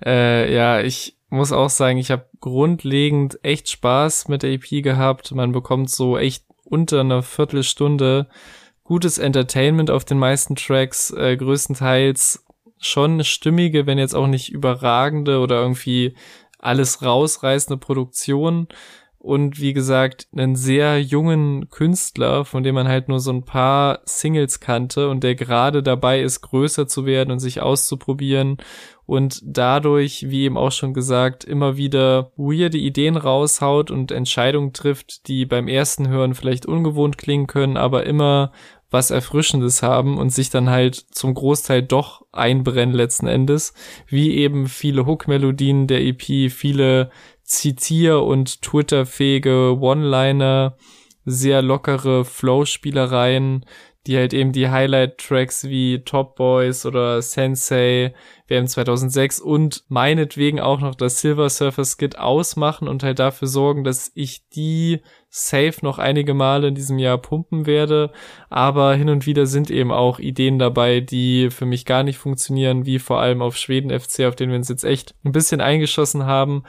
Äh, 0.04 0.54
ja, 0.54 0.80
ich 0.80 1.17
muss 1.30 1.52
auch 1.52 1.70
sagen, 1.70 1.98
ich 1.98 2.10
habe 2.10 2.26
grundlegend 2.40 3.38
echt 3.42 3.68
Spaß 3.68 4.28
mit 4.28 4.42
der 4.42 4.52
EP 4.52 4.82
gehabt. 4.82 5.32
Man 5.32 5.52
bekommt 5.52 5.90
so 5.90 6.16
echt 6.16 6.44
unter 6.64 7.00
einer 7.00 7.22
Viertelstunde 7.22 8.28
gutes 8.84 9.18
Entertainment 9.18 9.90
auf 9.90 10.04
den 10.04 10.18
meisten 10.18 10.56
Tracks, 10.56 11.10
äh, 11.10 11.36
größtenteils 11.36 12.44
schon 12.78 13.22
stimmige, 13.24 13.86
wenn 13.86 13.98
jetzt 13.98 14.14
auch 14.14 14.26
nicht 14.26 14.50
überragende 14.50 15.40
oder 15.40 15.60
irgendwie 15.60 16.14
alles 16.58 17.02
rausreißende 17.02 17.76
Produktion 17.78 18.68
und 19.18 19.60
wie 19.60 19.72
gesagt 19.72 20.28
einen 20.34 20.56
sehr 20.56 21.02
jungen 21.02 21.68
Künstler, 21.68 22.44
von 22.44 22.62
dem 22.62 22.76
man 22.76 22.88
halt 22.88 23.08
nur 23.08 23.20
so 23.20 23.32
ein 23.32 23.44
paar 23.44 24.00
Singles 24.04 24.60
kannte 24.60 25.10
und 25.10 25.22
der 25.22 25.34
gerade 25.34 25.82
dabei 25.82 26.20
ist, 26.20 26.40
größer 26.40 26.86
zu 26.86 27.04
werden 27.04 27.30
und 27.30 27.40
sich 27.40 27.60
auszuprobieren 27.60 28.58
und 29.08 29.40
dadurch, 29.42 30.26
wie 30.28 30.42
eben 30.42 30.58
auch 30.58 30.70
schon 30.70 30.92
gesagt, 30.92 31.42
immer 31.42 31.78
wieder 31.78 32.30
weirde 32.36 32.76
Ideen 32.76 33.16
raushaut 33.16 33.90
und 33.90 34.12
Entscheidungen 34.12 34.74
trifft, 34.74 35.28
die 35.28 35.46
beim 35.46 35.66
ersten 35.66 36.08
Hören 36.08 36.34
vielleicht 36.34 36.66
ungewohnt 36.66 37.16
klingen 37.16 37.46
können, 37.46 37.78
aber 37.78 38.04
immer 38.04 38.52
was 38.90 39.10
Erfrischendes 39.10 39.82
haben 39.82 40.18
und 40.18 40.28
sich 40.28 40.50
dann 40.50 40.68
halt 40.68 40.94
zum 40.94 41.32
Großteil 41.32 41.84
doch 41.84 42.20
einbrennen 42.32 42.94
letzten 42.94 43.28
Endes, 43.28 43.72
wie 44.08 44.36
eben 44.36 44.66
viele 44.66 45.06
Hook-Melodien 45.06 45.86
der 45.86 46.04
EP, 46.04 46.52
viele 46.52 47.10
Zitier- 47.44 48.22
und 48.22 48.60
Twitter-fähige 48.60 49.78
One-Liner, 49.80 50.76
sehr 51.24 51.62
lockere 51.62 52.26
Flow-Spielereien, 52.26 53.64
die 54.06 54.16
halt 54.16 54.32
eben 54.32 54.52
die 54.52 54.68
Highlight-Tracks 54.68 55.64
wie 55.64 56.02
Top 56.04 56.36
Boys 56.36 56.86
oder 56.86 57.20
Sensei, 57.20 58.14
WM 58.46 58.66
2006 58.66 59.40
und 59.40 59.84
meinetwegen 59.88 60.60
auch 60.60 60.80
noch 60.80 60.94
das 60.94 61.20
Silver 61.20 61.50
Surfer 61.50 61.84
Skit 61.84 62.18
ausmachen 62.18 62.88
und 62.88 63.02
halt 63.02 63.18
dafür 63.18 63.48
sorgen, 63.48 63.84
dass 63.84 64.10
ich 64.14 64.48
die 64.48 65.02
safe 65.30 65.76
noch 65.82 65.98
einige 65.98 66.34
Male 66.34 66.68
in 66.68 66.74
diesem 66.74 66.98
Jahr 66.98 67.18
pumpen 67.18 67.66
werde. 67.66 68.12
Aber 68.48 68.94
hin 68.94 69.08
und 69.08 69.26
wieder 69.26 69.46
sind 69.46 69.70
eben 69.70 69.92
auch 69.92 70.18
Ideen 70.18 70.58
dabei, 70.58 71.00
die 71.00 71.50
für 71.50 71.66
mich 71.66 71.84
gar 71.84 72.02
nicht 72.02 72.18
funktionieren, 72.18 72.86
wie 72.86 72.98
vor 72.98 73.20
allem 73.20 73.42
auf 73.42 73.56
Schweden 73.56 73.90
FC, 73.90 74.26
auf 74.26 74.36
den 74.36 74.50
wir 74.50 74.56
uns 74.56 74.68
jetzt 74.68 74.84
echt 74.84 75.14
ein 75.24 75.32
bisschen 75.32 75.60
eingeschossen 75.60 76.24
haben. 76.24 76.62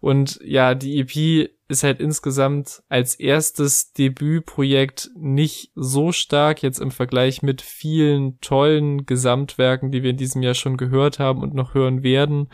Und 0.00 0.38
ja, 0.44 0.74
die 0.74 1.00
EP 1.00 1.50
ist 1.72 1.82
halt 1.82 2.00
insgesamt 2.00 2.82
als 2.88 3.14
erstes 3.14 3.92
Debütprojekt 3.94 5.10
nicht 5.16 5.72
so 5.74 6.12
stark 6.12 6.62
jetzt 6.62 6.78
im 6.78 6.90
Vergleich 6.90 7.42
mit 7.42 7.62
vielen 7.62 8.38
tollen 8.40 9.06
Gesamtwerken, 9.06 9.90
die 9.90 10.02
wir 10.02 10.10
in 10.10 10.16
diesem 10.18 10.42
Jahr 10.42 10.54
schon 10.54 10.76
gehört 10.76 11.18
haben 11.18 11.40
und 11.40 11.54
noch 11.54 11.74
hören 11.74 12.02
werden. 12.02 12.48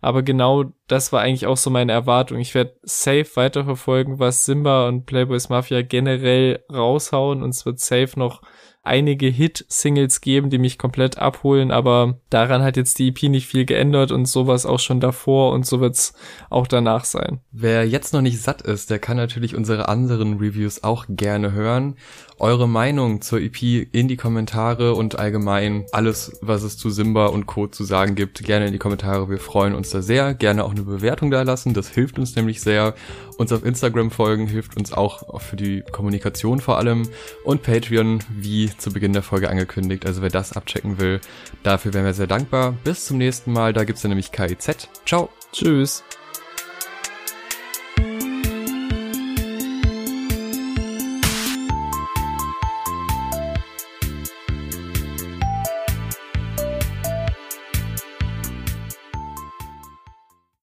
Aber 0.00 0.22
genau 0.22 0.72
das 0.88 1.12
war 1.12 1.20
eigentlich 1.20 1.46
auch 1.46 1.56
so 1.56 1.70
meine 1.70 1.92
Erwartung. 1.92 2.38
Ich 2.38 2.54
werde 2.54 2.76
safe 2.82 3.28
weiterverfolgen, 3.34 4.18
was 4.18 4.44
Simba 4.44 4.88
und 4.88 5.06
Playboys 5.06 5.48
Mafia 5.48 5.82
generell 5.82 6.64
raushauen 6.72 7.42
und 7.42 7.50
es 7.50 7.64
wird 7.64 7.80
safe 7.80 8.18
noch 8.18 8.42
einige 8.82 9.28
Hit-Singles 9.28 10.20
geben, 10.20 10.50
die 10.50 10.58
mich 10.58 10.76
komplett 10.76 11.18
abholen, 11.18 11.70
aber 11.70 12.18
daran 12.30 12.62
hat 12.62 12.76
jetzt 12.76 12.98
die 12.98 13.08
EP 13.08 13.22
nicht 13.24 13.46
viel 13.46 13.64
geändert 13.64 14.10
und 14.10 14.26
sowas 14.26 14.66
auch 14.66 14.80
schon 14.80 14.98
davor 14.98 15.52
und 15.52 15.64
so 15.64 15.80
wird's 15.80 16.14
auch 16.50 16.66
danach 16.66 17.04
sein. 17.04 17.40
Wer 17.52 17.86
jetzt 17.86 18.12
noch 18.12 18.22
nicht 18.22 18.40
satt 18.40 18.62
ist, 18.62 18.90
der 18.90 18.98
kann 18.98 19.16
natürlich 19.16 19.54
unsere 19.54 19.88
anderen 19.88 20.38
Reviews 20.38 20.82
auch 20.82 21.06
gerne 21.08 21.52
hören. 21.52 21.94
Eure 22.38 22.68
Meinung 22.68 23.20
zur 23.20 23.40
EP 23.40 23.62
in 23.62 24.08
die 24.08 24.16
Kommentare 24.16 24.94
und 24.94 25.16
allgemein 25.16 25.86
alles, 25.92 26.38
was 26.42 26.64
es 26.64 26.76
zu 26.76 26.90
Simba 26.90 27.26
und 27.26 27.46
Co. 27.46 27.68
zu 27.68 27.84
sagen 27.84 28.16
gibt, 28.16 28.42
gerne 28.42 28.66
in 28.66 28.72
die 28.72 28.80
Kommentare. 28.80 29.30
Wir 29.30 29.38
freuen 29.38 29.76
uns 29.76 29.90
da 29.90 30.02
sehr. 30.02 30.34
Gerne 30.34 30.64
auch 30.64 30.72
eine 30.72 30.82
Bewertung 30.82 31.30
da 31.30 31.42
lassen. 31.42 31.72
Das 31.72 31.88
hilft 31.88 32.18
uns 32.18 32.34
nämlich 32.34 32.60
sehr. 32.60 32.94
Uns 33.42 33.50
auf 33.50 33.64
Instagram 33.64 34.12
folgen 34.12 34.46
hilft 34.46 34.76
uns 34.76 34.92
auch 34.92 35.40
für 35.40 35.56
die 35.56 35.82
Kommunikation 35.90 36.60
vor 36.60 36.78
allem. 36.78 37.08
Und 37.42 37.64
Patreon, 37.64 38.20
wie 38.30 38.70
zu 38.76 38.92
Beginn 38.92 39.12
der 39.12 39.22
Folge 39.22 39.50
angekündigt. 39.50 40.06
Also 40.06 40.22
wer 40.22 40.30
das 40.30 40.52
abchecken 40.52 41.00
will, 41.00 41.20
dafür 41.64 41.92
wären 41.92 42.04
wir 42.04 42.14
sehr 42.14 42.28
dankbar. 42.28 42.76
Bis 42.84 43.04
zum 43.06 43.18
nächsten 43.18 43.52
Mal. 43.52 43.72
Da 43.72 43.82
gibt's 43.82 44.02
dann 44.02 44.10
nämlich 44.10 44.30
KIZ. 44.30 44.88
Ciao. 45.04 45.28
Tschüss. 45.52 46.04